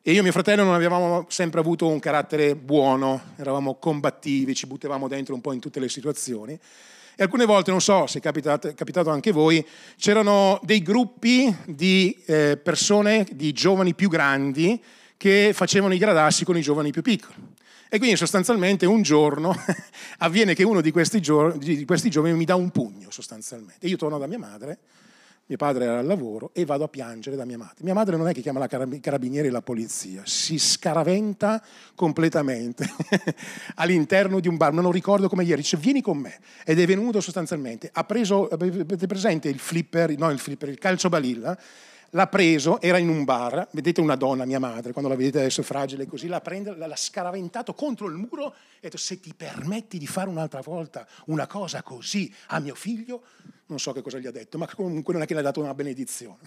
e 0.03 0.12
io 0.12 0.18
e 0.18 0.23
mio 0.23 0.33
fratello 0.33 0.62
non 0.62 0.75
avevamo 0.75 1.25
sempre 1.31 1.61
avuto 1.61 1.88
un 1.88 2.01
carattere 2.01 2.55
buono, 2.55 3.33
eravamo 3.37 3.77
combattivi, 3.77 4.55
ci 4.55 4.66
buttavamo 4.66 5.09
dentro 5.09 5.35
un 5.35 5.40
po' 5.40 5.53
in 5.53 5.61
tutte 5.61 5.81
le 5.81 5.88
situazioni. 5.88 6.61
E 7.20 7.24
alcune 7.24 7.46
volte, 7.46 7.72
non 7.72 7.81
so 7.81 8.07
se 8.07 8.20
è 8.20 8.22
capitato, 8.22 8.68
è 8.68 8.74
capitato 8.74 9.11
anche 9.11 9.33
voi, 9.33 9.66
c'erano 9.96 10.61
dei 10.62 10.83
gruppi 10.83 11.52
di 11.66 12.16
eh, 12.26 12.57
persone, 12.57 13.26
di 13.33 13.50
giovani 13.52 13.92
più 13.92 14.09
grandi, 14.09 14.81
che 15.16 15.50
facevano 15.52 15.94
i 15.94 15.98
gradassi 15.98 16.44
con 16.44 16.57
i 16.57 16.61
giovani 16.61 16.92
più 16.92 17.02
piccoli. 17.02 17.35
E 17.88 17.98
quindi 17.98 18.14
sostanzialmente 18.14 18.87
un 18.87 19.02
giorno 19.02 19.52
avviene 20.18 20.54
che 20.54 20.62
uno 20.62 20.81
di 20.81 20.92
questi, 20.92 21.20
giorni, 21.20 21.59
di 21.59 21.85
questi 21.85 22.09
giovani 22.09 22.37
mi 22.37 22.44
dà 22.44 22.54
un 22.54 22.70
pugno 22.70 23.11
sostanzialmente. 23.11 23.88
Io 23.88 23.96
torno 23.96 24.18
da 24.18 24.28
mia 24.28 24.38
madre, 24.38 24.78
mio 25.48 25.56
padre 25.56 25.84
era 25.84 25.98
al 25.98 26.06
lavoro 26.06 26.50
e 26.52 26.66
vado 26.66 26.84
a 26.84 26.88
piangere 26.88 27.34
da 27.34 27.46
mia 27.46 27.56
madre. 27.56 27.76
Mia 27.80 27.94
madre 27.94 28.18
non 28.18 28.28
è 28.28 28.34
che 28.34 28.42
chiama 28.42 28.58
la 28.58 28.66
carabinieri 28.66 29.48
e 29.48 29.50
la 29.50 29.62
polizia, 29.62 30.20
si 30.26 30.58
scaraventa 30.58 31.62
completamente 31.94 32.87
all'interno 33.76 34.40
di 34.40 34.48
un 34.48 34.58
bar, 34.58 34.74
non 34.74 34.84
lo 34.84 34.92
ricordo 34.92 35.26
come 35.26 35.44
ieri, 35.44 35.62
dice 35.62 35.78
vieni 35.78 36.02
con 36.02 36.18
me. 36.18 36.38
Ed 36.66 36.78
è 36.78 36.87
venuto 36.87 37.22
sostanzialmente, 37.22 37.88
ha 37.90 38.04
preso, 38.04 38.46
avete 38.48 39.06
presente 39.06 39.48
il 39.48 39.58
flipper, 39.58 40.18
no 40.18 40.30
il 40.30 40.38
flipper, 40.38 40.68
il 40.68 40.78
calcio 40.78 41.08
balilla, 41.08 41.58
l'ha 42.11 42.27
preso, 42.27 42.81
era 42.81 42.99
in 42.99 43.09
un 43.09 43.25
bar, 43.25 43.68
vedete 43.73 44.01
una 44.01 44.16
donna, 44.16 44.44
mia 44.44 44.59
madre, 44.59 44.92
quando 44.92 45.11
la 45.11 45.16
vedete 45.16 45.38
adesso 45.40 45.62
fragile 45.62 46.07
così, 46.07 46.27
l'ha, 46.27 46.40
prende, 46.40 46.75
l'ha 46.75 46.97
scaraventato 46.97 47.75
contro 47.75 48.07
il 48.07 48.14
muro 48.14 48.47
e 48.47 48.53
ha 48.53 48.81
detto 48.83 48.97
se 48.97 49.21
ti 49.21 49.35
permetti 49.35 49.99
di 49.99 50.07
fare 50.07 50.29
un'altra 50.29 50.61
volta 50.61 51.07
una 51.27 51.47
cosa 51.47 51.83
così 51.83 52.33
a 52.49 52.61
mio 52.61 52.75
figlio, 52.75 53.23
non 53.68 53.79
so 53.79 53.92
che 53.92 54.01
cosa 54.01 54.18
gli 54.18 54.27
ha 54.27 54.31
detto, 54.31 54.57
ma 54.57 54.66
comunque 54.66 55.12
non 55.12 55.23
è 55.23 55.27
che 55.27 55.35
le 55.35 55.40
ha 55.40 55.42
dato 55.42 55.61
una 55.61 55.75
benedizione. 55.75 56.38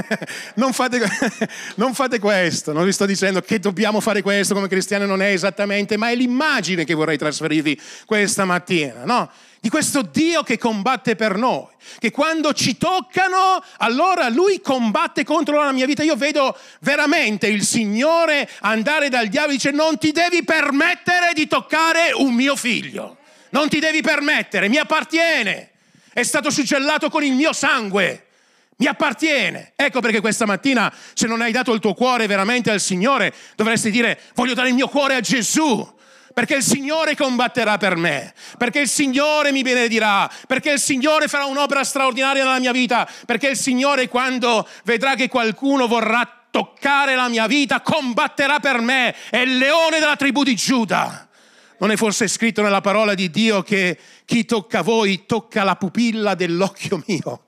non, 0.56 0.72
fate, 0.72 0.98
non, 1.76 1.92
fate, 1.92 2.18
questo, 2.18 2.72
non 2.72 2.84
vi 2.84 2.92
sto 2.92 3.04
dicendo 3.04 3.42
che 3.42 3.58
dobbiamo 3.58 4.00
fare 4.00 4.22
questo 4.22 4.54
come 4.54 4.68
cristiani, 4.68 5.06
non 5.06 5.20
è 5.20 5.30
esattamente, 5.30 5.98
ma 5.98 6.10
è 6.10 6.14
l'immagine 6.14 6.84
che 6.84 6.94
vorrei 6.94 7.18
trasferirvi 7.18 7.78
questa 8.06 8.46
mattina, 8.46 9.04
no? 9.04 9.30
Di 9.60 9.68
questo 9.68 10.02
Dio 10.02 10.42
che 10.42 10.56
combatte 10.56 11.16
per 11.16 11.36
noi, 11.36 11.66
che 11.98 12.10
quando 12.10 12.54
ci 12.54 12.78
toccano, 12.78 13.62
allora 13.78 14.28
Lui 14.30 14.60
combatte 14.60 15.22
contro 15.22 15.62
la 15.62 15.72
mia 15.72 15.84
vita. 15.84 16.02
Io 16.02 16.16
vedo 16.16 16.56
veramente 16.80 17.46
il 17.46 17.62
Signore 17.62 18.48
andare 18.60 19.10
dal 19.10 19.28
diavolo 19.28 19.52
e 19.52 19.56
dice 19.56 19.70
non 19.70 19.98
ti 19.98 20.12
devi 20.12 20.42
permettere 20.44 21.32
di 21.34 21.46
toccare 21.46 22.12
un 22.14 22.32
mio 22.32 22.56
figlio, 22.56 23.18
non 23.50 23.68
ti 23.68 23.80
devi 23.80 24.00
permettere, 24.00 24.68
mi 24.68 24.78
appartiene 24.78 25.70
è 26.12 26.22
stato 26.22 26.50
suggellato 26.50 27.08
con 27.08 27.22
il 27.22 27.32
mio 27.32 27.52
sangue, 27.52 28.26
mi 28.76 28.86
appartiene. 28.86 29.72
Ecco 29.76 30.00
perché 30.00 30.20
questa 30.20 30.44
mattina, 30.44 30.92
se 31.14 31.26
non 31.26 31.40
hai 31.40 31.52
dato 31.52 31.72
il 31.72 31.80
tuo 31.80 31.94
cuore 31.94 32.26
veramente 32.26 32.70
al 32.70 32.80
Signore, 32.80 33.32
dovresti 33.56 33.90
dire 33.90 34.18
voglio 34.34 34.54
dare 34.54 34.68
il 34.68 34.74
mio 34.74 34.88
cuore 34.88 35.14
a 35.14 35.20
Gesù. 35.20 35.98
Perché 36.40 36.54
il 36.54 36.62
Signore 36.62 37.14
combatterà 37.14 37.76
per 37.76 37.96
me, 37.96 38.32
perché 38.56 38.80
il 38.80 38.88
Signore 38.88 39.52
mi 39.52 39.60
benedirà, 39.60 40.26
perché 40.46 40.72
il 40.72 40.80
Signore 40.80 41.28
farà 41.28 41.44
un'opera 41.44 41.84
straordinaria 41.84 42.44
nella 42.44 42.58
mia 42.58 42.72
vita, 42.72 43.06
perché 43.26 43.48
il 43.48 43.58
Signore 43.58 44.08
quando 44.08 44.66
vedrà 44.84 45.16
che 45.16 45.28
qualcuno 45.28 45.86
vorrà 45.86 46.46
toccare 46.50 47.14
la 47.14 47.28
mia 47.28 47.46
vita, 47.46 47.82
combatterà 47.82 48.58
per 48.58 48.80
me, 48.80 49.14
è 49.28 49.36
il 49.36 49.58
leone 49.58 49.98
della 49.98 50.16
tribù 50.16 50.42
di 50.42 50.54
Giuda. 50.54 51.28
Non 51.76 51.90
è 51.90 51.96
forse 51.96 52.26
scritto 52.26 52.62
nella 52.62 52.80
parola 52.80 53.12
di 53.12 53.28
Dio 53.28 53.60
che 53.60 53.98
chi 54.24 54.46
tocca 54.46 54.80
voi 54.80 55.26
tocca 55.26 55.62
la 55.62 55.76
pupilla 55.76 56.34
dell'occhio 56.34 57.02
mio? 57.06 57.42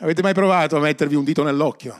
Avete 0.00 0.20
mai 0.20 0.34
provato 0.34 0.76
a 0.76 0.80
mettervi 0.80 1.14
un 1.14 1.24
dito 1.24 1.42
nell'occhio? 1.42 1.98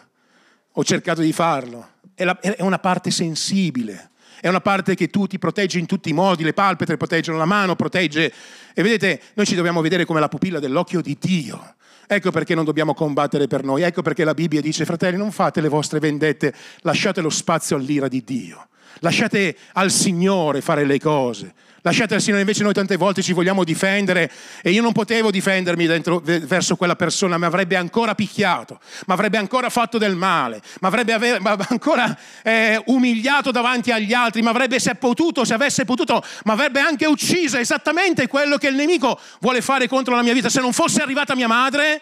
Ho 0.73 0.85
cercato 0.85 1.23
di 1.23 1.33
farlo. 1.33 1.89
È, 2.15 2.25
è 2.25 2.61
una 2.61 2.79
parte 2.79 3.11
sensibile, 3.11 4.11
è 4.43 4.49
una 4.49 4.61
parte 4.61 4.97
che 4.97 5.07
tu 5.07 5.29
ti 5.29 5.39
proteggi 5.39 5.79
in 5.79 5.87
tutti 5.87 6.09
i 6.09 6.13
modi, 6.13 6.43
le 6.43 6.53
palpebre 6.53 6.97
proteggono 6.97 7.39
la 7.39 7.45
mano, 7.45 7.77
protegge... 7.77 8.33
E 8.75 8.83
vedete, 8.83 9.21
noi 9.35 9.47
ci 9.47 9.55
dobbiamo 9.55 9.81
vedere 9.81 10.05
come 10.05 10.19
la 10.19 10.27
pupilla 10.27 10.59
dell'occhio 10.59 11.01
di 11.01 11.17
Dio. 11.21 11.77
Ecco 12.09 12.33
perché 12.33 12.57
non 12.57 12.65
dobbiamo 12.65 12.93
combattere 12.93 13.47
per 13.47 13.63
noi, 13.63 13.83
ecco 13.83 14.03
perché 14.03 14.25
la 14.25 14.35
Bibbia 14.35 14.61
dice, 14.61 14.85
fratelli, 14.85 15.17
non 15.17 15.31
fate 15.31 15.61
le 15.61 15.69
vostre 15.69 16.01
vendette, 16.01 16.53
lasciate 16.81 17.21
lo 17.21 17.31
spazio 17.31 17.77
all'ira 17.77 18.09
di 18.09 18.25
Dio. 18.25 18.67
Lasciate 18.99 19.57
al 19.75 19.93
Signore 19.93 20.61
fare 20.61 20.85
le 20.85 20.99
cose. 20.99 21.55
Lasciate 21.85 22.15
al 22.15 22.21
Signore, 22.21 22.43
invece 22.43 22.63
noi 22.63 22.73
tante 22.73 22.97
volte 22.97 23.23
ci 23.23 23.33
vogliamo 23.33 23.65
difendere 23.65 24.31
e 24.63 24.71
io 24.71 24.83
non 24.83 24.93
potevo 24.93 25.33
difendermi 25.33 25.87
dentro, 25.87 26.21
verso 26.21 26.77
quella 26.77 26.95
persona, 26.95 27.39
mi 27.39 27.45
avrebbe 27.45 27.75
ancora 27.75 28.15
picchiato, 28.15 28.79
mi 29.07 29.15
avrebbe 29.15 29.37
ancora 29.37 29.69
fatto 29.69 29.99
del 29.99 30.15
male, 30.15 30.63
mi 30.81 30.87
avrebbe 30.87 31.41
ancora 31.69 32.17
eh, 32.45 32.81
umiliato 32.87 33.51
davanti 33.51 33.91
agli 33.91 34.13
altri, 34.13 34.43
mi 34.43 34.49
avrebbe, 34.49 34.79
se 34.79 34.95
potuto, 34.95 35.45
se 35.45 35.55
avesse 35.55 35.85
potuto, 35.85 36.23
mi 36.45 36.53
avrebbe 36.53 36.79
anche 36.79 37.05
ucciso, 37.05 37.57
esattamente 37.57 38.29
quello 38.29 38.59
che 38.59 38.69
il 38.69 38.77
nemico 38.77 39.19
vuole 39.41 39.61
fare 39.61 39.89
contro 39.89 40.15
la 40.15 40.23
mia 40.23 40.35
vita. 40.35 40.49
Se 40.49 40.61
non 40.61 40.73
fosse 40.73 41.03
arrivata 41.03 41.35
mia 41.35 41.49
madre, 41.49 42.01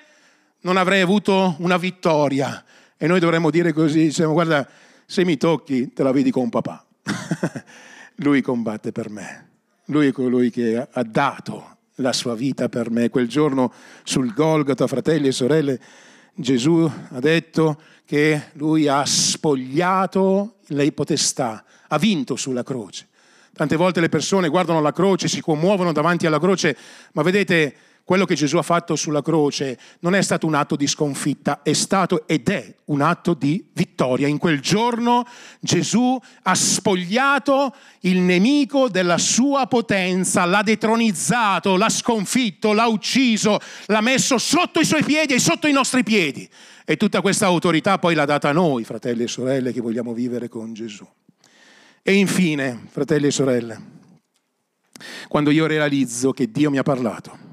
non 0.60 0.76
avrei 0.76 1.00
avuto 1.00 1.56
una 1.60 1.78
vittoria. 1.78 2.62
E 2.98 3.06
noi 3.06 3.18
dovremmo 3.18 3.48
dire 3.48 3.72
così, 3.72 4.00
diciamo, 4.00 4.34
guarda, 4.34 4.68
se 5.06 5.24
mi 5.24 5.38
tocchi 5.38 5.94
te 5.94 6.02
la 6.02 6.12
vedi 6.12 6.30
con 6.30 6.50
papà. 6.50 6.84
Lui 8.16 8.42
combatte 8.42 8.92
per 8.92 9.08
me. 9.08 9.48
Lui 9.90 10.06
è 10.06 10.12
colui 10.12 10.50
che 10.50 10.86
ha 10.88 11.02
dato 11.02 11.78
la 11.96 12.12
sua 12.12 12.36
vita 12.36 12.68
per 12.68 12.90
me. 12.90 13.08
Quel 13.08 13.26
giorno 13.26 13.72
sul 14.04 14.32
Golgota, 14.32 14.86
fratelli 14.86 15.26
e 15.26 15.32
sorelle, 15.32 15.80
Gesù 16.32 16.88
ha 17.08 17.18
detto 17.18 17.80
che 18.04 18.50
lui 18.52 18.86
ha 18.86 19.04
spogliato 19.04 20.58
le 20.68 20.92
potestà, 20.92 21.64
ha 21.88 21.98
vinto 21.98 22.36
sulla 22.36 22.62
croce. 22.62 23.08
Tante 23.52 23.74
volte 23.74 24.00
le 24.00 24.08
persone 24.08 24.48
guardano 24.48 24.80
la 24.80 24.92
croce, 24.92 25.26
si 25.26 25.40
commuovono 25.40 25.92
davanti 25.92 26.24
alla 26.24 26.38
croce, 26.38 26.76
ma 27.12 27.22
vedete, 27.22 27.74
quello 28.10 28.24
che 28.24 28.34
Gesù 28.34 28.56
ha 28.56 28.62
fatto 28.62 28.96
sulla 28.96 29.22
croce 29.22 29.78
non 30.00 30.16
è 30.16 30.22
stato 30.22 30.44
un 30.44 30.54
atto 30.54 30.74
di 30.74 30.88
sconfitta, 30.88 31.62
è 31.62 31.72
stato 31.74 32.26
ed 32.26 32.48
è 32.48 32.74
un 32.86 33.02
atto 33.02 33.34
di 33.34 33.64
vittoria. 33.72 34.26
In 34.26 34.38
quel 34.38 34.58
giorno 34.58 35.24
Gesù 35.60 36.18
ha 36.42 36.54
spogliato 36.56 37.72
il 38.00 38.18
nemico 38.18 38.88
della 38.88 39.16
sua 39.16 39.68
potenza, 39.68 40.44
l'ha 40.44 40.62
detronizzato, 40.62 41.76
l'ha 41.76 41.88
sconfitto, 41.88 42.72
l'ha 42.72 42.88
ucciso, 42.88 43.60
l'ha 43.86 44.00
messo 44.00 44.38
sotto 44.38 44.80
i 44.80 44.84
suoi 44.84 45.04
piedi 45.04 45.34
e 45.34 45.38
sotto 45.38 45.68
i 45.68 45.72
nostri 45.72 46.02
piedi. 46.02 46.50
E 46.84 46.96
tutta 46.96 47.20
questa 47.20 47.46
autorità 47.46 48.00
poi 48.00 48.16
l'ha 48.16 48.24
data 48.24 48.48
a 48.48 48.52
noi, 48.52 48.82
fratelli 48.82 49.22
e 49.22 49.28
sorelle, 49.28 49.72
che 49.72 49.80
vogliamo 49.80 50.12
vivere 50.12 50.48
con 50.48 50.74
Gesù. 50.74 51.06
E 52.02 52.12
infine, 52.12 52.86
fratelli 52.90 53.28
e 53.28 53.30
sorelle, 53.30 53.80
quando 55.28 55.50
io 55.50 55.66
realizzo 55.66 56.32
che 56.32 56.50
Dio 56.50 56.70
mi 56.70 56.78
ha 56.78 56.82
parlato, 56.82 57.49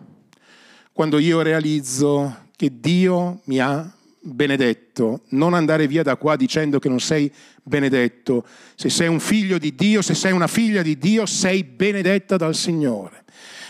quando 0.97 1.19
io 1.19 1.43
realizzo 1.43 2.47
che 2.55 2.71
Dio 2.79 3.41
mi 3.43 3.59
ha 3.59 3.87
benedetto, 4.19 5.25
non 5.29 5.53
andare 5.53 5.85
via 5.85 6.01
da 6.01 6.15
qua 6.15 6.35
dicendo 6.35 6.79
che 6.79 6.89
non 6.89 6.99
sei 6.99 7.31
benedetto. 7.61 8.43
Se 8.73 8.89
sei 8.89 9.07
un 9.07 9.19
figlio 9.19 9.59
di 9.59 9.75
Dio, 9.75 10.01
se 10.01 10.15
sei 10.15 10.31
una 10.31 10.47
figlia 10.47 10.81
di 10.81 10.97
Dio, 10.97 11.27
sei 11.27 11.63
benedetta 11.63 12.35
dal 12.35 12.55
Signore. 12.55 13.25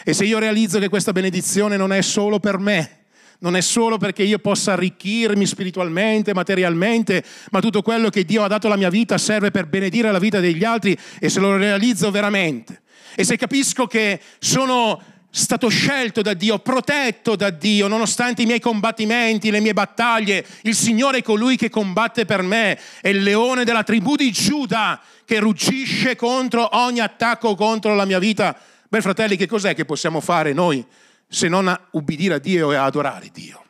E 0.05 0.13
se 0.13 0.23
io 0.23 0.39
realizzo 0.39 0.79
che 0.79 0.87
questa 0.87 1.11
benedizione 1.11 1.75
non 1.75 1.91
è 1.91 2.01
solo 2.01 2.39
per 2.39 2.59
me, 2.59 3.07
non 3.39 3.57
è 3.57 3.61
solo 3.61 3.97
perché 3.97 4.23
io 4.23 4.39
possa 4.39 4.71
arricchirmi 4.71 5.45
spiritualmente, 5.45 6.33
materialmente, 6.33 7.25
ma 7.51 7.59
tutto 7.59 7.81
quello 7.81 8.07
che 8.07 8.23
Dio 8.23 8.41
ha 8.41 8.47
dato 8.47 8.67
alla 8.67 8.77
mia 8.77 8.89
vita 8.89 9.17
serve 9.17 9.51
per 9.51 9.67
benedire 9.67 10.13
la 10.13 10.19
vita 10.19 10.39
degli 10.39 10.63
altri 10.63 10.97
e 11.19 11.27
se 11.27 11.41
lo 11.41 11.57
realizzo 11.57 12.09
veramente. 12.09 12.83
E 13.15 13.25
se 13.25 13.35
capisco 13.35 13.85
che 13.85 14.21
sono 14.39 15.15
stato 15.29 15.69
scelto 15.69 16.21
da 16.21 16.33
Dio, 16.33 16.59
protetto 16.59 17.35
da 17.35 17.49
Dio, 17.49 17.87
nonostante 17.87 18.41
i 18.41 18.45
miei 18.45 18.59
combattimenti, 18.59 19.51
le 19.51 19.59
mie 19.59 19.73
battaglie. 19.73 20.45
Il 20.61 20.75
Signore 20.75 21.19
è 21.19 21.23
colui 21.23 21.57
che 21.57 21.69
combatte 21.69 22.25
per 22.25 22.41
me, 22.41 22.79
è 23.01 23.09
il 23.09 23.23
leone 23.23 23.63
della 23.63 23.83
tribù 23.83 24.15
di 24.15 24.31
Giuda 24.31 25.01
che 25.25 25.39
ruggisce 25.39 26.15
contro 26.15 26.69
ogni 26.77 26.99
attacco 26.99 27.55
contro 27.55 27.95
la 27.95 28.05
mia 28.05 28.19
vita. 28.19 28.57
Beh, 28.87 29.01
fratelli, 29.01 29.35
che 29.35 29.47
cos'è 29.47 29.75
che 29.75 29.85
possiamo 29.85 30.21
fare 30.21 30.53
noi 30.53 30.85
se 31.27 31.47
non 31.47 31.77
ubbidire 31.91 32.35
a 32.35 32.39
Dio 32.39 32.71
e 32.71 32.75
adorare 32.75 33.29
Dio? 33.33 33.63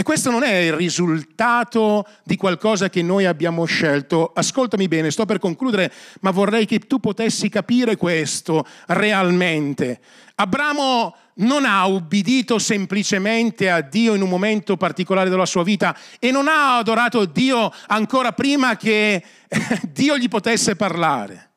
E 0.00 0.02
questo 0.02 0.30
non 0.30 0.44
è 0.44 0.54
il 0.54 0.72
risultato 0.72 2.06
di 2.24 2.36
qualcosa 2.36 2.88
che 2.88 3.02
noi 3.02 3.26
abbiamo 3.26 3.66
scelto. 3.66 4.32
Ascoltami 4.32 4.88
bene, 4.88 5.10
sto 5.10 5.26
per 5.26 5.38
concludere, 5.38 5.92
ma 6.20 6.30
vorrei 6.30 6.64
che 6.64 6.78
tu 6.78 7.00
potessi 7.00 7.50
capire 7.50 7.96
questo 7.96 8.64
realmente. 8.86 10.00
Abramo 10.40 11.14
non 11.34 11.66
ha 11.66 11.84
ubbidito 11.84 12.58
semplicemente 12.58 13.68
a 13.68 13.82
Dio 13.82 14.14
in 14.14 14.22
un 14.22 14.28
momento 14.30 14.78
particolare 14.78 15.28
della 15.28 15.44
sua 15.44 15.62
vita 15.62 15.94
e 16.18 16.30
non 16.30 16.48
ha 16.48 16.78
adorato 16.78 17.26
Dio 17.26 17.70
ancora 17.88 18.32
prima 18.32 18.74
che 18.76 19.22
Dio 19.92 20.16
gli 20.16 20.28
potesse 20.28 20.76
parlare. 20.76 21.50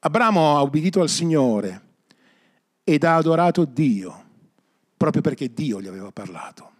Abramo 0.00 0.56
ha 0.56 0.62
ubbidito 0.62 1.00
al 1.00 1.08
Signore 1.08 1.90
ed 2.82 3.04
ha 3.04 3.14
adorato 3.14 3.64
Dio 3.64 4.24
proprio 4.96 5.22
perché 5.22 5.52
Dio 5.52 5.80
gli 5.80 5.86
aveva 5.86 6.10
parlato. 6.10 6.70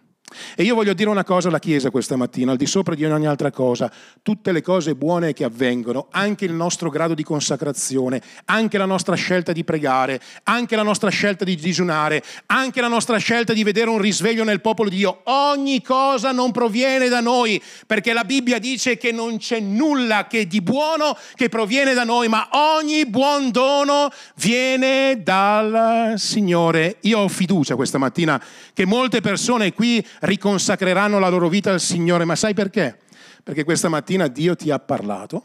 E 0.55 0.63
io 0.63 0.75
voglio 0.75 0.93
dire 0.93 1.09
una 1.09 1.23
cosa 1.23 1.49
alla 1.49 1.59
Chiesa 1.59 1.89
questa 1.91 2.15
mattina, 2.15 2.51
al 2.51 2.57
di 2.57 2.65
sopra 2.65 2.95
di 2.95 3.05
ogni 3.05 3.27
altra 3.27 3.51
cosa, 3.51 3.91
tutte 4.21 4.51
le 4.51 4.61
cose 4.61 4.95
buone 4.95 5.33
che 5.33 5.43
avvengono, 5.43 6.07
anche 6.11 6.45
il 6.45 6.53
nostro 6.53 6.89
grado 6.89 7.13
di 7.13 7.23
consacrazione, 7.23 8.21
anche 8.45 8.77
la 8.77 8.85
nostra 8.85 9.15
scelta 9.15 9.51
di 9.51 9.63
pregare, 9.63 10.19
anche 10.43 10.75
la 10.75 10.83
nostra 10.83 11.09
scelta 11.09 11.43
di 11.43 11.55
digiunare, 11.55 12.23
anche 12.47 12.81
la 12.81 12.87
nostra 12.87 13.17
scelta 13.17 13.53
di 13.53 13.63
vedere 13.63 13.89
un 13.89 13.99
risveglio 13.99 14.43
nel 14.43 14.61
popolo 14.61 14.89
di 14.89 14.97
Dio, 15.03 15.19
ogni 15.25 15.81
cosa 15.81 16.31
non 16.31 16.51
proviene 16.51 17.09
da 17.09 17.19
noi, 17.19 17.61
perché 17.85 18.13
la 18.13 18.23
Bibbia 18.23 18.59
dice 18.59 18.97
che 18.97 19.11
non 19.11 19.37
c'è 19.37 19.59
nulla 19.59 20.27
che 20.27 20.47
di 20.47 20.61
buono 20.61 21.17
che 21.35 21.49
proviene 21.49 21.93
da 21.93 22.03
noi, 22.03 22.29
ma 22.29 22.47
ogni 22.51 23.05
buon 23.05 23.51
dono 23.51 24.09
viene 24.35 25.21
dal 25.21 26.13
Signore. 26.17 26.97
Io 27.01 27.19
ho 27.19 27.27
fiducia 27.27 27.75
questa 27.75 27.97
mattina 27.97 28.41
che 28.73 28.85
molte 28.85 29.21
persone 29.21 29.73
qui 29.73 30.05
riconsacreranno 30.23 31.19
la 31.19 31.29
loro 31.29 31.49
vita 31.49 31.71
al 31.71 31.81
Signore, 31.81 32.25
ma 32.25 32.35
sai 32.35 32.53
perché? 32.53 32.97
Perché 33.43 33.63
questa 33.63 33.89
mattina 33.89 34.27
Dio 34.27 34.55
ti 34.55 34.71
ha 34.71 34.79
parlato, 34.79 35.43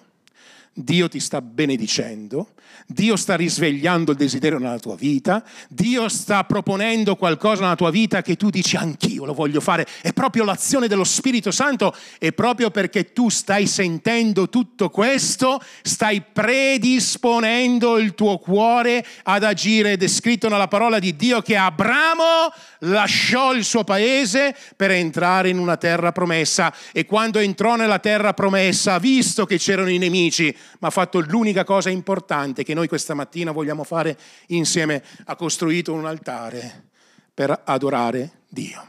Dio 0.73 1.09
ti 1.09 1.19
sta 1.19 1.43
benedicendo, 1.43 2.51
Dio 2.87 3.17
sta 3.17 3.35
risvegliando 3.35 4.13
il 4.13 4.17
desiderio 4.17 4.59
nella 4.59 4.79
tua 4.79 4.95
vita, 4.95 5.45
Dio 5.69 6.09
sta 6.09 6.45
proponendo 6.45 7.17
qualcosa 7.17 7.63
nella 7.63 7.75
tua 7.75 7.91
vita 7.91 8.23
che 8.23 8.37
tu 8.37 8.49
dici 8.51 8.77
anch'io 8.77 9.25
lo 9.25 9.35
voglio 9.35 9.61
fare, 9.61 9.87
è 10.01 10.13
proprio 10.13 10.45
l'azione 10.45 10.87
dello 10.87 11.05
Spirito 11.05 11.51
Santo 11.51 11.95
e 12.19 12.33
proprio 12.33 12.71
perché 12.71 13.13
tu 13.13 13.29
stai 13.29 13.67
sentendo 13.67 14.49
tutto 14.49 14.89
questo, 14.91 15.61
stai 15.83 16.23
predisponendo 16.33 17.99
il 17.99 18.15
tuo 18.15 18.39
cuore 18.39 19.05
ad 19.25 19.43
agire. 19.43 19.95
È 19.95 20.07
scritto 20.07 20.49
nella 20.49 20.69
parola 20.69 20.99
di 20.99 21.17
Dio 21.17 21.43
che 21.43 21.57
Abramo 21.57 22.53
lasciò 22.81 23.53
il 23.55 23.65
suo 23.65 23.85
paese 23.85 24.55
per 24.77 24.91
entrare 24.91 25.49
in 25.49 25.59
una 25.59 25.77
terra 25.77 26.13
promessa 26.13 26.73
e 26.93 27.07
quando 27.07 27.39
entrò 27.39 27.77
nella 27.77 27.99
terra 27.99 28.35
promessa 28.35 28.95
ha 28.95 28.99
visto 28.99 29.47
che 29.47 29.59
c'erano 29.59 29.91
i 29.91 29.99
nemici, 29.99 30.55
ma 30.81 30.89
ha 30.89 30.91
fatto 30.91 31.21
l'unica 31.21 31.65
cosa 31.65 31.91
importante 31.91 32.63
che 32.63 32.75
noi 32.75 32.89
questa 32.89 33.15
mattina 33.15 33.53
vogliamo 33.53 33.85
fare 33.85 34.17
insieme, 34.49 35.03
ha 35.25 35.37
costruito 35.37 35.93
un 35.93 36.07
altare 36.07 36.87
per 37.33 37.61
adorare 37.65 38.43
Dio. 38.49 38.87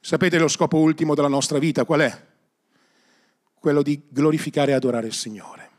Sapete 0.00 0.38
lo 0.38 0.48
scopo 0.48 0.78
ultimo 0.78 1.14
della 1.14 1.28
nostra 1.28 1.58
vita 1.58 1.84
qual 1.84 2.00
è? 2.00 2.24
Quello 3.58 3.82
di 3.82 4.00
glorificare 4.08 4.70
e 4.70 4.74
adorare 4.74 5.06
il 5.06 5.14
Signore. 5.14 5.70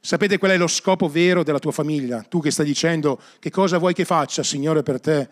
Sapete 0.00 0.38
qual 0.38 0.52
è 0.52 0.56
lo 0.56 0.66
scopo 0.66 1.08
vero 1.08 1.42
della 1.42 1.58
tua 1.58 1.72
famiglia? 1.72 2.22
Tu 2.22 2.40
che 2.40 2.50
stai 2.50 2.64
dicendo 2.64 3.20
che 3.38 3.50
cosa 3.50 3.78
vuoi 3.78 3.92
che 3.92 4.06
faccia, 4.06 4.42
Signore, 4.42 4.82
per 4.82 4.98
te? 4.98 5.28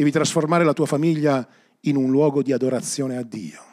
Devi 0.00 0.12
trasformare 0.12 0.64
la 0.64 0.72
tua 0.72 0.86
famiglia 0.86 1.46
in 1.80 1.96
un 1.96 2.10
luogo 2.10 2.42
di 2.42 2.54
adorazione 2.54 3.18
a 3.18 3.22
Dio. 3.22 3.69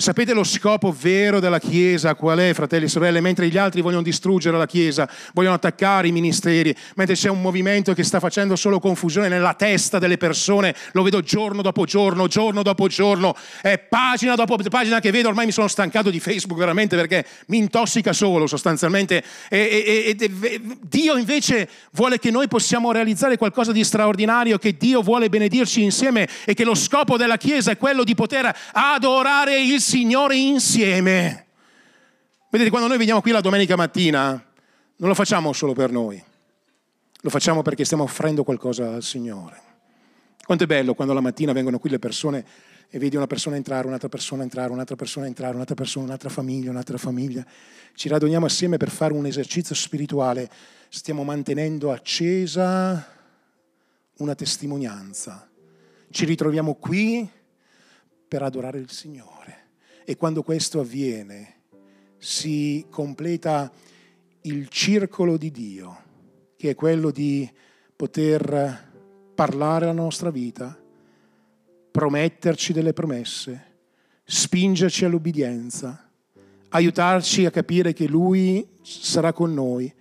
Sapete 0.00 0.32
lo 0.32 0.44
scopo 0.44 0.94
vero 0.96 1.40
della 1.40 1.58
Chiesa 1.58 2.14
qual 2.14 2.38
è, 2.38 2.54
fratelli 2.54 2.84
e 2.84 2.88
sorelle? 2.88 3.20
Mentre 3.20 3.48
gli 3.48 3.58
altri 3.58 3.80
vogliono 3.80 4.02
distruggere 4.02 4.56
la 4.56 4.64
Chiesa, 4.64 5.10
vogliono 5.34 5.56
attaccare 5.56 6.06
i 6.06 6.12
ministeri, 6.12 6.72
mentre 6.94 7.16
c'è 7.16 7.28
un 7.28 7.40
movimento 7.40 7.92
che 7.94 8.04
sta 8.04 8.20
facendo 8.20 8.54
solo 8.54 8.78
confusione 8.78 9.26
nella 9.26 9.54
testa 9.54 9.98
delle 9.98 10.16
persone, 10.16 10.72
lo 10.92 11.02
vedo 11.02 11.20
giorno 11.20 11.62
dopo 11.62 11.84
giorno, 11.84 12.28
giorno 12.28 12.62
dopo 12.62 12.86
giorno, 12.86 13.34
è 13.60 13.76
pagina 13.78 14.36
dopo 14.36 14.56
pagina 14.70 15.00
che 15.00 15.10
vedo, 15.10 15.30
ormai 15.30 15.46
mi 15.46 15.50
sono 15.50 15.66
stancato 15.66 16.10
di 16.10 16.20
Facebook 16.20 16.60
veramente 16.60 16.94
perché 16.94 17.26
mi 17.46 17.56
intossica 17.56 18.12
solo 18.12 18.46
sostanzialmente. 18.46 19.24
E, 19.48 20.14
e, 20.16 20.16
e, 20.16 20.60
Dio 20.80 21.16
invece 21.16 21.68
vuole 21.90 22.20
che 22.20 22.30
noi 22.30 22.46
possiamo 22.46 22.92
realizzare 22.92 23.36
qualcosa 23.36 23.72
di 23.72 23.82
straordinario, 23.82 24.58
che 24.58 24.76
Dio 24.76 25.02
vuole 25.02 25.28
benedirci 25.28 25.82
insieme 25.82 26.28
e 26.44 26.54
che 26.54 26.62
lo 26.62 26.76
scopo 26.76 27.16
della 27.16 27.36
Chiesa 27.36 27.72
è 27.72 27.76
quello 27.76 28.04
di 28.04 28.14
poter 28.14 28.56
adorare 28.72 29.60
il 29.60 29.87
Signore 29.88 30.36
insieme. 30.36 31.46
Vedete, 32.50 32.68
quando 32.68 32.88
noi 32.88 32.98
veniamo 32.98 33.22
qui 33.22 33.30
la 33.30 33.40
domenica 33.40 33.74
mattina, 33.74 34.32
non 34.32 35.08
lo 35.08 35.14
facciamo 35.14 35.54
solo 35.54 35.72
per 35.72 35.90
noi, 35.90 36.22
lo 37.22 37.30
facciamo 37.30 37.62
perché 37.62 37.86
stiamo 37.86 38.02
offrendo 38.02 38.44
qualcosa 38.44 38.92
al 38.92 39.02
Signore. 39.02 39.62
Quanto 40.44 40.64
è 40.64 40.66
bello 40.66 40.92
quando 40.92 41.14
la 41.14 41.22
mattina 41.22 41.54
vengono 41.54 41.78
qui 41.78 41.88
le 41.88 41.98
persone 41.98 42.44
e 42.90 42.98
vedi 42.98 43.16
una 43.16 43.26
persona 43.26 43.56
entrare, 43.56 43.86
un'altra 43.86 44.10
persona 44.10 44.42
entrare, 44.42 44.70
un'altra 44.72 44.94
persona 44.94 45.24
entrare, 45.24 45.54
un'altra 45.54 45.74
persona, 45.74 46.04
un'altra 46.04 46.28
famiglia, 46.28 46.68
un'altra 46.68 46.98
famiglia. 46.98 47.46
Ci 47.94 48.08
raduniamo 48.10 48.44
assieme 48.44 48.76
per 48.76 48.90
fare 48.90 49.14
un 49.14 49.24
esercizio 49.24 49.74
spirituale. 49.74 50.50
Stiamo 50.90 51.24
mantenendo 51.24 51.92
accesa 51.92 53.06
una 54.18 54.34
testimonianza. 54.34 55.48
Ci 56.10 56.26
ritroviamo 56.26 56.74
qui 56.74 57.26
per 58.28 58.42
adorare 58.42 58.78
il 58.78 58.90
Signore. 58.90 59.57
E 60.08 60.16
quando 60.16 60.42
questo 60.42 60.80
avviene 60.80 61.56
si 62.16 62.86
completa 62.88 63.70
il 64.40 64.70
circolo 64.70 65.36
di 65.36 65.50
Dio, 65.50 65.96
che 66.56 66.70
è 66.70 66.74
quello 66.74 67.10
di 67.10 67.46
poter 67.94 68.90
parlare 69.34 69.84
la 69.84 69.92
nostra 69.92 70.30
vita, 70.30 70.74
prometterci 71.90 72.72
delle 72.72 72.94
promesse, 72.94 73.64
spingerci 74.24 75.04
all'obbedienza, 75.04 76.08
aiutarci 76.70 77.44
a 77.44 77.50
capire 77.50 77.92
che 77.92 78.08
Lui 78.08 78.66
sarà 78.80 79.34
con 79.34 79.52
noi 79.52 79.92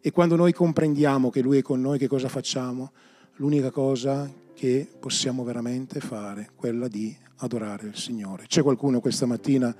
e 0.00 0.10
quando 0.12 0.36
noi 0.36 0.52
comprendiamo 0.52 1.30
che 1.30 1.40
Lui 1.40 1.58
è 1.58 1.62
con 1.62 1.80
noi, 1.80 1.98
che 1.98 2.06
cosa 2.06 2.28
facciamo? 2.28 2.92
L'unica 3.38 3.72
cosa 3.72 4.32
che 4.54 4.86
possiamo 5.00 5.42
veramente 5.42 5.98
fare 5.98 6.50
quella 6.54 6.86
di 6.86 7.26
adorare 7.38 7.86
il 7.86 7.96
Signore. 7.96 8.46
C'è 8.46 8.62
qualcuno 8.62 9.00
questa 9.00 9.26
mattina 9.26 9.74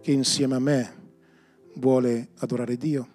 che 0.00 0.12
insieme 0.12 0.54
a 0.54 0.60
me 0.60 0.94
vuole 1.74 2.28
adorare 2.38 2.76
Dio? 2.76 3.14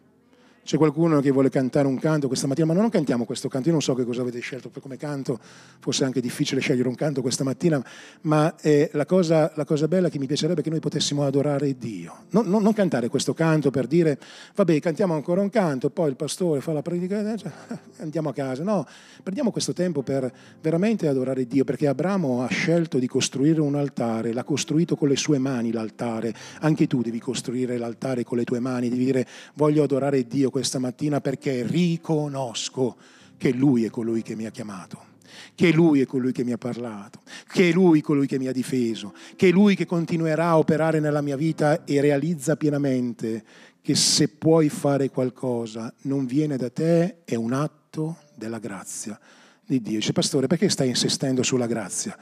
C'è 0.63 0.78
qualcuno 0.78 1.19
che 1.21 1.32
vuole 1.32 1.50
cantare 1.50 1.88
un 1.88 1.97
canto 1.97 2.28
questa 2.28 2.45
mattina, 2.45 2.67
ma 2.67 2.74
non 2.74 2.89
cantiamo 2.89 3.26
questo 3.26 3.47
canto, 3.47 3.67
io 3.67 3.74
non 3.74 3.82
so 3.82 3.95
che 3.95 4.06
cosa 4.06 4.21
avete 4.21 4.39
scelto 4.39 4.69
come 4.80 4.95
canto, 4.95 5.39
forse 5.80 6.04
è 6.04 6.06
anche 6.06 6.21
difficile 6.21 6.62
scegliere 6.62 6.88
un 6.88 6.93
canto 6.93 7.21
questa 7.21 7.43
mattina, 7.43 7.84
ma 8.21 8.56
eh, 8.62 8.89
la, 8.93 9.06
cosa, 9.06 9.52
la, 9.56 9.65
cosa, 9.65 9.88
bella 9.88 10.10
che 10.10 10.19
mi 10.19 10.28
piacerebbe 10.28 10.62
che 10.62 10.69
noi 10.69 10.80
potessimo 10.80 11.26
adorare 11.26 11.76
Dio. 11.78 12.26
Non, 12.30 12.45
non, 12.45 12.62
non, 12.62 12.74
cantare 12.74 13.10
questo 13.10 13.34
canto 13.34 13.71
per 13.71 13.88
dire, 13.88 14.19
vabbè, 14.54 14.80
cantiamo 14.80 15.15
ancora 15.15 15.41
un 15.41 15.50
canto, 15.50 15.89
poi 15.89 16.10
il 16.10 16.15
pastore 16.15 16.62
fa 16.62 16.74
la 16.74 16.84
predica, 16.84 17.36
cioè, 17.36 17.52
andiamo 17.97 18.30
a 18.30 18.34
casa. 18.34 18.62
No, 18.63 18.86
prendiamo 19.24 19.50
questo 19.50 19.74
tempo 19.74 20.04
per 20.04 20.32
veramente 20.62 21.08
adorare 21.08 21.47
Dio, 21.47 21.63
perché 21.63 21.88
Abramo 21.88 22.43
ha 22.43 22.47
scelto 22.47 23.00
di 23.00 23.08
costruire 23.08 23.62
un 23.62 23.74
altare, 23.74 24.32
l'ha 24.32 24.43
costruito 24.43 24.95
con 24.95 25.10
le 25.10 25.15
sue 25.15 25.39
mani 25.39 25.71
l'altare, 25.71 26.34
anche 26.60 26.86
tu 26.86 27.02
devi 27.02 27.19
costruire 27.19 27.80
l'altare 27.80 28.24
con 28.24 28.38
le 28.38 28.43
tue 28.43 28.60
mani, 28.60 28.89
devi 28.89 29.06
dire 29.06 29.26
voglio 29.56 29.82
adorare 29.82 30.28
Dio 30.28 30.50
questa 30.52 30.78
mattina 30.78 31.20
perché 31.20 31.66
riconosco 31.66 32.98
che 33.38 33.52
Lui 33.52 33.86
è 33.86 33.90
colui 33.90 34.22
che 34.22 34.36
mi 34.36 34.46
ha 34.46 34.52
chiamato 34.52 35.10
che 35.56 35.72
Lui 35.72 36.02
è 36.02 36.06
colui 36.06 36.32
che 36.32 36.44
mi 36.44 36.52
ha 36.52 36.58
parlato, 36.58 37.22
che 37.48 37.70
è 37.70 37.72
Lui 37.72 38.02
colui 38.02 38.28
che 38.28 38.38
mi 38.38 38.48
ha 38.48 38.52
difeso, 38.52 39.14
che 39.36 39.50
è 39.50 39.52
Lui 39.52 39.76
che 39.76 39.86
continuerà 39.86 40.48
a 40.48 40.58
operare 40.58 41.00
nella 41.00 41.22
mia 41.22 41.36
vita 41.36 41.84
e 41.86 42.02
realizza 42.02 42.56
pienamente 42.56 43.44
che 43.82 43.96
se 43.96 44.28
puoi 44.28 44.70
fare 44.70 45.10
qualcosa 45.10 45.94
non 46.02 46.26
viene 46.26 46.58
da 46.58 46.70
te, 46.70 47.24
è 47.26 47.36
un 47.36 47.54
atto 47.54 48.18
della 48.36 48.60
grazia 48.60 49.20
di 49.66 49.82
Dio. 49.82 49.98
Dice, 49.98 50.14
pastore, 50.14 50.48
perché 50.48 50.70
stai 50.70 50.90
insistendo 50.90 51.44
sulla 51.44 51.68
grazia? 51.68 52.18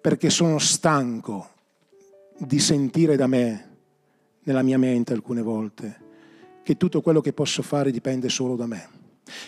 Perché 0.00 0.30
sono 0.30 0.58
stanco 0.58 1.50
di 2.38 2.58
sentire 2.58 3.16
da 3.16 3.26
me, 3.26 3.68
nella 4.44 4.62
mia 4.62 4.78
mente 4.78 5.12
alcune 5.12 5.42
volte, 5.42 5.99
che 6.70 6.76
tutto 6.76 7.00
quello 7.00 7.20
che 7.20 7.32
posso 7.32 7.62
fare 7.62 7.90
dipende 7.90 8.28
solo 8.28 8.54
da 8.54 8.66
me. 8.66 8.88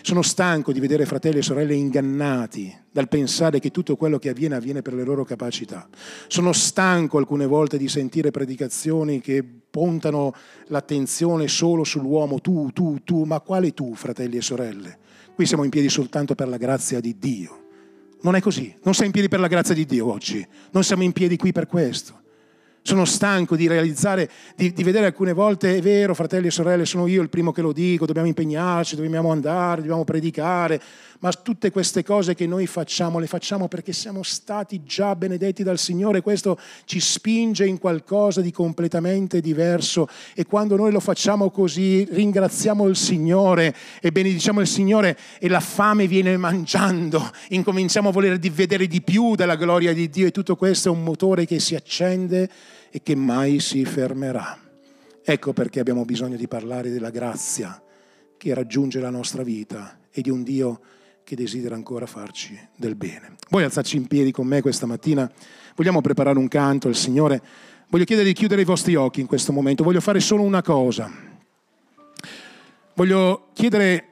Sono 0.01 0.21
stanco 0.21 0.73
di 0.73 0.81
vedere 0.81 1.05
fratelli 1.05 1.37
e 1.37 1.41
sorelle 1.41 1.73
ingannati 1.73 2.77
dal 2.91 3.07
pensare 3.07 3.59
che 3.59 3.71
tutto 3.71 3.95
quello 3.95 4.19
che 4.19 4.27
avviene 4.27 4.55
avviene 4.55 4.81
per 4.81 4.93
le 4.93 5.05
loro 5.05 5.23
capacità. 5.23 5.87
Sono 6.27 6.51
stanco 6.51 7.17
alcune 7.17 7.45
volte 7.45 7.77
di 7.77 7.87
sentire 7.87 8.29
predicazioni 8.29 9.21
che 9.21 9.41
puntano 9.41 10.33
l'attenzione 10.67 11.47
solo 11.47 11.85
sull'uomo, 11.85 12.41
tu, 12.41 12.71
tu, 12.73 12.99
tu, 13.05 13.23
ma 13.23 13.39
quale 13.39 13.73
tu, 13.73 13.95
fratelli 13.95 14.35
e 14.35 14.41
sorelle? 14.41 14.97
Qui 15.33 15.45
siamo 15.45 15.63
in 15.63 15.69
piedi 15.69 15.87
soltanto 15.87 16.35
per 16.35 16.49
la 16.49 16.57
grazia 16.57 16.99
di 16.99 17.17
Dio. 17.17 17.67
Non 18.23 18.35
è 18.35 18.41
così, 18.41 18.75
non 18.83 18.93
sei 18.93 19.05
in 19.05 19.13
piedi 19.13 19.29
per 19.29 19.39
la 19.39 19.47
grazia 19.47 19.73
di 19.73 19.85
Dio 19.85 20.11
oggi, 20.11 20.45
non 20.71 20.83
siamo 20.83 21.03
in 21.03 21.13
piedi 21.13 21.37
qui 21.37 21.53
per 21.53 21.67
questo. 21.67 22.22
Sono 22.85 23.05
stanco 23.05 23.55
di 23.55 23.67
realizzare, 23.67 24.29
di, 24.55 24.73
di, 24.73 24.83
vedere 24.83 25.05
alcune 25.05 25.31
volte, 25.31 25.77
è 25.77 25.81
vero, 25.81 26.13
fratelli 26.13 26.47
e 26.47 26.51
sorelle, 26.51 26.85
sono 26.85 27.07
io 27.07 27.21
il 27.21 27.29
primo 27.29 27.53
che 27.53 27.61
lo 27.61 27.71
dico, 27.71 28.05
dobbiamo 28.05 28.27
impegnarci, 28.27 28.97
dobbiamo 28.97 29.31
andare, 29.31 29.79
dobbiamo 29.79 30.03
predicare, 30.03 30.81
ma 31.23 31.31
tutte 31.31 31.71
queste 31.71 32.03
cose 32.03 32.35
che 32.35 32.45
noi 32.45 32.67
facciamo 32.67 33.17
le 33.17 33.27
facciamo 33.27 33.69
perché 33.69 33.93
siamo 33.93 34.23
stati 34.23 34.83
già 34.83 35.15
benedetti 35.15 35.63
dal 35.63 35.79
Signore, 35.79 36.19
questo 36.19 36.59
ci 36.83 36.99
spinge 36.99 37.65
in 37.65 37.79
qualcosa 37.79 38.41
di 38.41 38.51
completamente 38.51 39.39
diverso. 39.39 40.09
E 40.35 40.45
quando 40.45 40.75
noi 40.75 40.91
lo 40.91 40.99
facciamo 40.99 41.49
così 41.49 42.03
ringraziamo 42.03 42.87
il 42.87 42.97
Signore 42.97 43.73
e 44.01 44.11
benediciamo 44.11 44.59
il 44.59 44.67
Signore 44.67 45.17
e 45.39 45.47
la 45.47 45.61
fame 45.61 46.07
viene 46.07 46.35
mangiando, 46.35 47.31
incominciamo 47.49 48.09
a 48.09 48.11
voler 48.11 48.37
vedere 48.37 48.85
di 48.87 49.01
più 49.01 49.35
della 49.35 49.55
gloria 49.55 49.93
di 49.93 50.09
Dio 50.09 50.27
e 50.27 50.31
tutto 50.31 50.57
questo 50.57 50.89
è 50.89 50.91
un 50.91 51.03
motore 51.03 51.45
che 51.45 51.59
si 51.59 51.73
accende 51.73 52.49
e 52.91 53.01
che 53.01 53.15
mai 53.15 53.61
si 53.61 53.85
fermerà. 53.85 54.59
Ecco 55.23 55.53
perché 55.53 55.79
abbiamo 55.79 56.03
bisogno 56.03 56.35
di 56.35 56.49
parlare 56.49 56.89
della 56.89 57.11
grazia 57.11 57.81
che 58.35 58.53
raggiunge 58.53 58.99
la 58.99 59.09
nostra 59.09 59.41
vita 59.41 59.99
e 60.11 60.21
di 60.21 60.29
un 60.29 60.43
Dio 60.43 60.81
che 61.23 61.35
desidera 61.35 61.75
ancora 61.75 62.05
farci 62.05 62.59
del 62.75 62.95
bene. 62.95 63.35
Vuoi 63.49 63.63
alzarci 63.63 63.97
in 63.97 64.07
piedi 64.07 64.31
con 64.31 64.47
me 64.47 64.61
questa 64.61 64.85
mattina? 64.85 65.29
Vogliamo 65.75 66.01
preparare 66.01 66.37
un 66.37 66.47
canto 66.47 66.87
al 66.87 66.95
Signore? 66.95 67.41
Voglio 67.89 68.05
chiedere 68.05 68.27
di 68.27 68.33
chiudere 68.33 68.61
i 68.61 68.65
vostri 68.65 68.95
occhi 68.95 69.21
in 69.21 69.27
questo 69.27 69.51
momento. 69.51 69.83
Voglio 69.83 70.01
fare 70.01 70.19
solo 70.19 70.43
una 70.43 70.61
cosa. 70.61 71.11
Voglio 72.95 73.49
chiedere, 73.53 74.05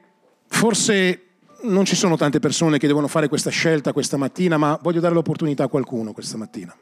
forse 0.46 1.22
non 1.62 1.84
ci 1.84 1.94
sono 1.94 2.16
tante 2.16 2.40
persone 2.40 2.78
che 2.78 2.86
devono 2.86 3.08
fare 3.08 3.28
questa 3.28 3.50
scelta 3.50 3.92
questa 3.92 4.16
mattina, 4.16 4.56
ma 4.56 4.78
voglio 4.82 5.00
dare 5.00 5.14
l'opportunità 5.14 5.64
a 5.64 5.68
qualcuno 5.68 6.12
questa 6.12 6.36
mattina. 6.36 6.76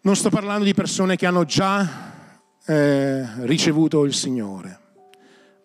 Non 0.00 0.16
sto 0.16 0.30
parlando 0.30 0.64
di 0.64 0.74
persone 0.74 1.16
che 1.16 1.26
hanno 1.26 1.44
già 1.44 2.12
eh, 2.64 3.46
ricevuto 3.46 4.04
il 4.04 4.14
Signore, 4.14 4.78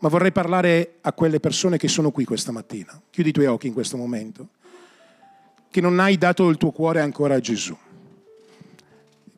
ma 0.03 0.09
vorrei 0.09 0.33
parlare 0.33 0.95
a 0.99 1.13
quelle 1.13 1.39
persone 1.39 1.77
che 1.77 1.87
sono 1.87 2.11
qui 2.11 2.25
questa 2.25 2.51
mattina. 2.51 3.01
Chiudi 3.09 3.29
i 3.29 3.31
tuoi 3.31 3.45
occhi 3.45 3.67
in 3.67 3.73
questo 3.73 3.95
momento, 3.95 4.49
che 5.71 5.79
non 5.79 5.97
hai 6.01 6.17
dato 6.17 6.49
il 6.49 6.57
tuo 6.57 6.71
cuore 6.71 6.99
ancora 6.99 7.35
a 7.35 7.39
Gesù, 7.39 7.73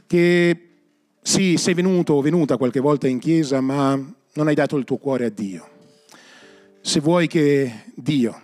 che 0.07 0.69
sì, 1.21 1.57
sei 1.57 1.75
venuto 1.75 2.13
o 2.13 2.21
venuta 2.21 2.57
qualche 2.57 2.79
volta 2.79 3.07
in 3.07 3.19
chiesa, 3.19 3.61
ma 3.61 3.95
non 4.33 4.47
hai 4.47 4.55
dato 4.55 4.75
il 4.77 4.85
tuo 4.85 4.97
cuore 4.97 5.25
a 5.25 5.29
Dio. 5.29 5.69
Se 6.81 6.99
vuoi 6.99 7.27
che 7.27 7.83
Dio 7.93 8.41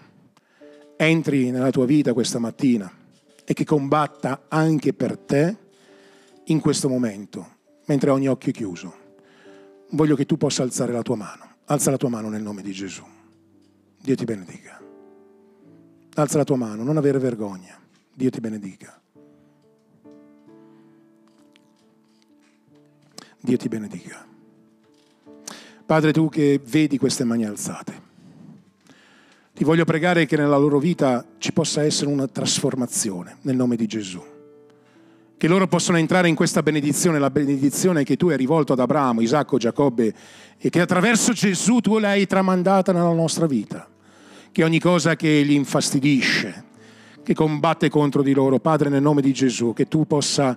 entri 0.97 1.49
nella 1.49 1.71
tua 1.71 1.86
vita 1.86 2.13
questa 2.13 2.38
mattina 2.38 2.91
e 3.43 3.53
che 3.53 3.65
combatta 3.65 4.43
anche 4.47 4.93
per 4.93 5.17
te, 5.17 5.55
in 6.45 6.60
questo 6.60 6.88
momento, 6.88 7.55
mentre 7.86 8.12
ogni 8.12 8.27
occhio 8.27 8.51
è 8.51 8.53
chiuso, 8.53 8.93
voglio 9.89 10.15
che 10.15 10.27
tu 10.27 10.38
possa 10.38 10.62
alzare 10.62 10.91
la 10.91 11.01
tua 11.01 11.15
mano. 11.15 11.49
Alza 11.71 11.89
la 11.89 11.95
tua 11.95 12.10
mano 12.10 12.27
nel 12.27 12.41
nome 12.41 12.62
di 12.62 12.73
Gesù. 12.73 13.01
Dio 14.01 14.15
ti 14.15 14.25
benedica. 14.25 14.77
Alza 16.15 16.38
la 16.38 16.43
tua 16.43 16.57
mano, 16.57 16.84
non 16.84 16.97
avere 16.97 17.17
vergogna. 17.17 17.79
Dio 18.13 18.29
ti 18.29 18.41
benedica. 18.41 18.99
Dio 23.39 23.55
ti 23.55 23.69
benedica. 23.69 24.27
Padre, 25.86 26.12
tu 26.12 26.27
che 26.27 26.60
vedi 26.62 26.97
queste 26.97 27.23
mani 27.23 27.45
alzate, 27.45 28.01
ti 29.53 29.63
voglio 29.63 29.86
pregare 29.86 30.25
che 30.25 30.36
nella 30.36 30.57
loro 30.57 30.77
vita 30.77 31.25
ci 31.38 31.53
possa 31.53 31.84
essere 31.84 32.10
una 32.10 32.27
trasformazione 32.27 33.38
nel 33.43 33.55
nome 33.55 33.77
di 33.77 33.88
Gesù 33.88 34.31
che 35.41 35.47
loro 35.47 35.65
possano 35.65 35.97
entrare 35.97 36.27
in 36.27 36.36
questa 36.36 36.62
benedizione, 36.62 37.17
la 37.17 37.32
benedizione 37.32 38.04
che 38.04 38.15
tu 38.15 38.30
hai 38.30 38.38
rivolto 38.38 38.73
ad 38.73 38.80
Abramo, 38.80 39.21
Isacco, 39.21 39.58
Giacobbe 39.58 40.13
e 40.56 40.69
che 40.69 40.80
attraverso 40.80 41.34
Gesù 41.34 41.80
tu 41.80 41.97
l'hai 41.97 42.27
tramandata 42.27 42.91
nella 42.91 43.12
nostra 43.12 43.47
vita. 43.47 43.89
Che 44.51 44.63
ogni 44.63 44.80
cosa 44.80 45.15
che 45.15 45.41
li 45.41 45.56
infastidisce, 45.56 46.65
che 47.23 47.34
combatte 47.34 47.89
contro 47.89 48.21
di 48.21 48.34
loro, 48.34 48.60
Padre, 48.60 48.89
nel 48.89 49.01
nome 49.01 49.23
di 49.23 49.34
Gesù, 49.34 49.73
che 49.73 49.88
tu 49.88 50.06
possa 50.06 50.56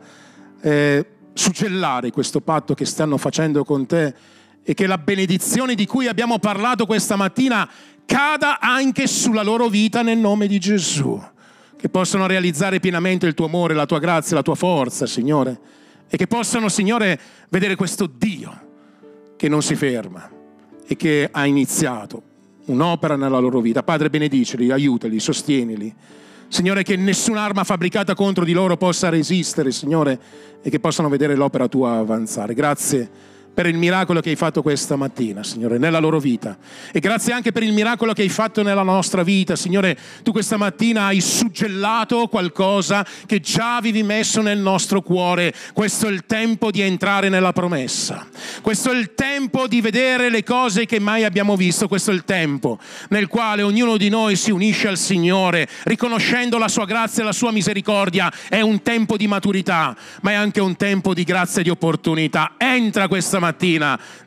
eh, 0.60 1.06
suggellare 1.32 2.10
questo 2.10 2.42
patto 2.42 2.74
che 2.74 2.84
stanno 2.84 3.16
facendo 3.16 3.64
con 3.64 3.86
te 3.86 4.14
e 4.62 4.74
che 4.74 4.86
la 4.86 4.98
benedizione 4.98 5.74
di 5.74 5.86
cui 5.86 6.08
abbiamo 6.08 6.38
parlato 6.38 6.84
questa 6.84 7.16
mattina 7.16 7.66
cada 8.04 8.60
anche 8.60 9.06
sulla 9.06 9.42
loro 9.42 9.68
vita 9.68 10.02
nel 10.02 10.18
nome 10.18 10.46
di 10.46 10.58
Gesù 10.58 11.32
che 11.76 11.88
possano 11.88 12.26
realizzare 12.26 12.80
pienamente 12.80 13.26
il 13.26 13.34
tuo 13.34 13.46
amore, 13.46 13.74
la 13.74 13.86
tua 13.86 13.98
grazia, 13.98 14.36
la 14.36 14.42
tua 14.42 14.54
forza, 14.54 15.06
Signore, 15.06 15.58
e 16.08 16.16
che 16.16 16.26
possano, 16.26 16.68
Signore, 16.68 17.18
vedere 17.48 17.76
questo 17.76 18.06
Dio 18.06 18.62
che 19.36 19.48
non 19.48 19.62
si 19.62 19.74
ferma 19.74 20.30
e 20.86 20.96
che 20.96 21.28
ha 21.30 21.46
iniziato 21.46 22.22
un'opera 22.66 23.16
nella 23.16 23.38
loro 23.38 23.60
vita. 23.60 23.82
Padre, 23.82 24.10
benediceli, 24.10 24.70
aiutali, 24.70 25.18
sostienili. 25.20 25.94
Signore, 26.48 26.82
che 26.82 26.96
nessun'arma 26.96 27.64
fabbricata 27.64 28.14
contro 28.14 28.44
di 28.44 28.52
loro 28.52 28.76
possa 28.76 29.08
resistere, 29.08 29.72
Signore, 29.72 30.20
e 30.62 30.70
che 30.70 30.78
possano 30.78 31.08
vedere 31.08 31.34
l'opera 31.34 31.68
tua 31.68 31.96
avanzare. 31.96 32.54
Grazie 32.54 33.32
per 33.54 33.66
il 33.66 33.78
miracolo 33.78 34.20
che 34.20 34.30
hai 34.30 34.36
fatto 34.36 34.62
questa 34.62 34.96
mattina, 34.96 35.44
Signore, 35.44 35.78
nella 35.78 36.00
loro 36.00 36.18
vita. 36.18 36.58
E 36.92 36.98
grazie 36.98 37.32
anche 37.32 37.52
per 37.52 37.62
il 37.62 37.72
miracolo 37.72 38.12
che 38.12 38.22
hai 38.22 38.28
fatto 38.28 38.62
nella 38.62 38.82
nostra 38.82 39.22
vita, 39.22 39.54
Signore. 39.54 39.96
Tu 40.24 40.32
questa 40.32 40.56
mattina 40.56 41.04
hai 41.04 41.20
suggellato 41.20 42.26
qualcosa 42.26 43.06
che 43.26 43.38
già 43.38 43.76
avevi 43.76 44.02
messo 44.02 44.42
nel 44.42 44.58
nostro 44.58 45.02
cuore. 45.02 45.54
Questo 45.72 46.08
è 46.08 46.10
il 46.10 46.26
tempo 46.26 46.72
di 46.72 46.80
entrare 46.80 47.28
nella 47.28 47.52
promessa. 47.52 48.26
Questo 48.60 48.90
è 48.90 48.96
il 48.96 49.14
tempo 49.14 49.68
di 49.68 49.80
vedere 49.80 50.30
le 50.30 50.42
cose 50.42 50.84
che 50.84 50.98
mai 50.98 51.22
abbiamo 51.22 51.54
visto. 51.54 51.86
Questo 51.86 52.10
è 52.10 52.14
il 52.14 52.24
tempo 52.24 52.80
nel 53.10 53.28
quale 53.28 53.62
ognuno 53.62 53.96
di 53.96 54.08
noi 54.08 54.34
si 54.34 54.50
unisce 54.50 54.88
al 54.88 54.98
Signore, 54.98 55.68
riconoscendo 55.84 56.58
la 56.58 56.68
sua 56.68 56.86
grazia 56.86 57.22
e 57.22 57.26
la 57.26 57.32
sua 57.32 57.52
misericordia. 57.52 58.32
È 58.48 58.60
un 58.60 58.82
tempo 58.82 59.16
di 59.16 59.28
maturità, 59.28 59.96
ma 60.22 60.32
è 60.32 60.34
anche 60.34 60.60
un 60.60 60.74
tempo 60.74 61.14
di 61.14 61.22
grazia 61.22 61.60
e 61.60 61.64
di 61.64 61.70
opportunità. 61.70 62.54
Entra 62.58 63.06
questa 63.06 63.38
mattina 63.38 63.42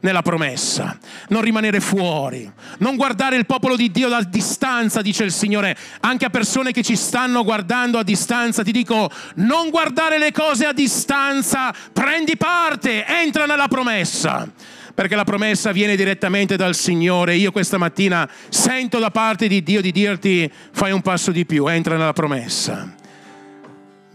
nella 0.01 0.21
promessa, 0.21 0.97
non 1.29 1.41
rimanere 1.41 1.79
fuori, 1.79 2.51
non 2.79 2.95
guardare 2.95 3.37
il 3.37 3.45
popolo 3.45 3.75
di 3.75 3.91
Dio 3.91 4.09
da 4.09 4.21
distanza, 4.21 5.01
dice 5.01 5.23
il 5.23 5.31
Signore, 5.31 5.75
anche 6.01 6.25
a 6.25 6.29
persone 6.29 6.71
che 6.71 6.83
ci 6.83 6.95
stanno 6.95 7.43
guardando 7.43 7.97
a 7.97 8.03
distanza, 8.03 8.63
ti 8.63 8.71
dico, 8.71 9.09
non 9.35 9.69
guardare 9.69 10.17
le 10.17 10.31
cose 10.31 10.65
a 10.65 10.73
distanza, 10.73 11.73
prendi 11.93 12.37
parte, 12.37 13.05
entra 13.05 13.45
nella 13.45 13.67
promessa 13.67 14.49
perché 14.97 15.15
la 15.15 15.25
promessa 15.25 15.71
viene 15.71 15.95
direttamente 15.95 16.55
dal 16.55 16.73
Signore. 16.73 17.35
Io 17.35 17.51
questa 17.51 17.77
mattina 17.77 18.27
sento 18.49 18.97
da 18.97 19.11
parte 19.11 19.47
di 19.47 19.61
Dio 19.61 19.79
di 19.79 19.91
dirti 19.91 20.51
fai 20.71 20.91
un 20.91 21.01
passo 21.01 21.29
di 21.29 21.45
più, 21.45 21.67
entra 21.67 21.97
nella 21.97 22.13
promessa. 22.13 22.95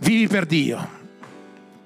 Vivi 0.01 0.27
per 0.27 0.45
Dio. 0.45 1.01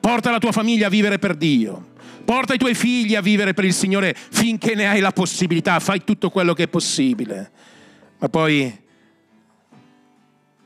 Porta 0.01 0.31
la 0.31 0.39
tua 0.39 0.53
famiglia 0.53 0.87
a 0.87 0.89
vivere 0.89 1.19
per 1.19 1.35
Dio. 1.35 1.89
Porta 2.27 2.55
i 2.55 2.59
tuoi 2.59 2.75
figli 2.75 3.15
a 3.15 3.21
vivere 3.21 3.55
per 3.55 3.65
il 3.65 3.73
Signore 3.73 4.12
finché 4.12 4.75
ne 4.75 4.89
hai 4.89 4.99
la 4.99 5.12
possibilità, 5.12 5.79
fai 5.79 6.03
tutto 6.03 6.29
quello 6.29 6.55
che 6.55 6.65
è 6.65 6.69
possibile. 6.69 7.53
Ma 8.19 8.29
poi 8.29 8.83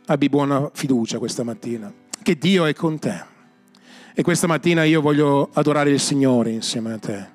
abbi 0.06 0.28
buona 0.30 0.70
fiducia 0.72 1.18
questa 1.18 1.42
mattina, 1.42 1.92
che 2.22 2.38
Dio 2.38 2.64
è 2.64 2.72
con 2.72 2.98
te. 2.98 3.24
E 4.14 4.22
questa 4.22 4.46
mattina 4.46 4.84
io 4.84 5.02
voglio 5.02 5.50
adorare 5.52 5.90
il 5.90 6.00
Signore 6.00 6.50
insieme 6.50 6.94
a 6.94 6.98
te. 6.98 7.28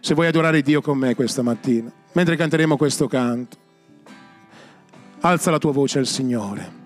Se 0.00 0.12
vuoi 0.12 0.26
adorare 0.26 0.60
Dio 0.60 0.82
con 0.82 0.98
me 0.98 1.14
questa 1.14 1.40
mattina, 1.40 1.90
mentre 2.12 2.36
canteremo 2.36 2.76
questo 2.76 3.06
canto, 3.06 3.56
alza 5.20 5.50
la 5.50 5.58
tua 5.58 5.72
voce 5.72 5.98
al 5.98 6.06
Signore 6.06 6.78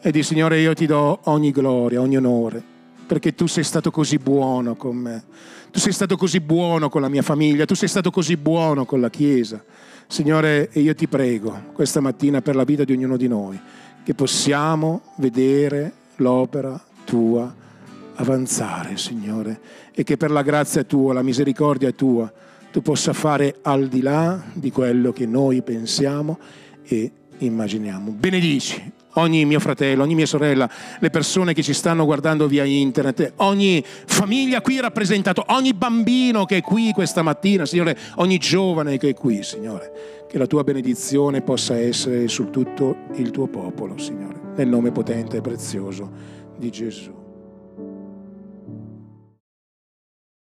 e 0.00 0.10
di 0.10 0.22
Signore 0.22 0.58
io 0.58 0.72
ti 0.72 0.86
do 0.86 1.20
ogni 1.24 1.50
gloria, 1.50 2.00
ogni 2.00 2.16
onore, 2.16 2.69
perché 3.10 3.34
tu 3.34 3.48
sei 3.48 3.64
stato 3.64 3.90
così 3.90 4.18
buono 4.18 4.76
con 4.76 4.96
me 4.96 5.24
tu 5.70 5.78
sei 5.78 5.92
stato 5.92 6.16
così 6.16 6.40
buono 6.40 6.88
con 6.88 7.00
la 7.00 7.08
mia 7.08 7.22
famiglia, 7.22 7.64
tu 7.64 7.74
sei 7.74 7.88
stato 7.88 8.10
così 8.10 8.36
buono 8.36 8.84
con 8.84 9.00
la 9.00 9.08
Chiesa. 9.08 9.62
Signore, 10.06 10.68
io 10.72 10.94
ti 10.94 11.06
prego 11.06 11.66
questa 11.72 12.00
mattina 12.00 12.42
per 12.42 12.56
la 12.56 12.64
vita 12.64 12.82
di 12.82 12.92
ognuno 12.92 13.16
di 13.16 13.28
noi, 13.28 13.58
che 14.02 14.14
possiamo 14.14 15.02
vedere 15.16 15.92
l'opera 16.16 16.82
tua 17.04 17.54
avanzare, 18.16 18.96
Signore, 18.96 19.60
e 19.92 20.02
che 20.02 20.16
per 20.16 20.32
la 20.32 20.42
grazia 20.42 20.82
tua, 20.82 21.12
la 21.14 21.22
misericordia 21.22 21.92
tua, 21.92 22.30
tu 22.72 22.82
possa 22.82 23.12
fare 23.12 23.58
al 23.62 23.86
di 23.86 24.02
là 24.02 24.42
di 24.52 24.72
quello 24.72 25.12
che 25.12 25.26
noi 25.26 25.62
pensiamo 25.62 26.38
e 26.82 27.10
immaginiamo. 27.38 28.10
Benedici 28.10 28.98
ogni 29.14 29.44
mio 29.44 29.60
fratello, 29.60 30.02
ogni 30.02 30.14
mia 30.14 30.26
sorella, 30.26 30.68
le 30.98 31.10
persone 31.10 31.52
che 31.52 31.62
ci 31.62 31.72
stanno 31.72 32.04
guardando 32.04 32.46
via 32.46 32.64
internet, 32.64 33.32
ogni 33.36 33.82
famiglia 33.84 34.60
qui 34.60 34.80
rappresentata, 34.80 35.44
ogni 35.48 35.74
bambino 35.74 36.44
che 36.44 36.58
è 36.58 36.60
qui 36.60 36.92
questa 36.92 37.22
mattina, 37.22 37.66
Signore, 37.66 37.96
ogni 38.16 38.38
giovane 38.38 38.98
che 38.98 39.10
è 39.10 39.14
qui, 39.14 39.42
Signore, 39.42 40.24
che 40.28 40.38
la 40.38 40.46
tua 40.46 40.62
benedizione 40.62 41.42
possa 41.42 41.76
essere 41.76 42.28
su 42.28 42.50
tutto 42.50 42.96
il 43.14 43.30
tuo 43.30 43.46
popolo, 43.48 43.98
Signore, 43.98 44.38
nel 44.56 44.68
nome 44.68 44.92
potente 44.92 45.38
e 45.38 45.40
prezioso 45.40 46.10
di 46.56 46.70
Gesù. 46.70 47.19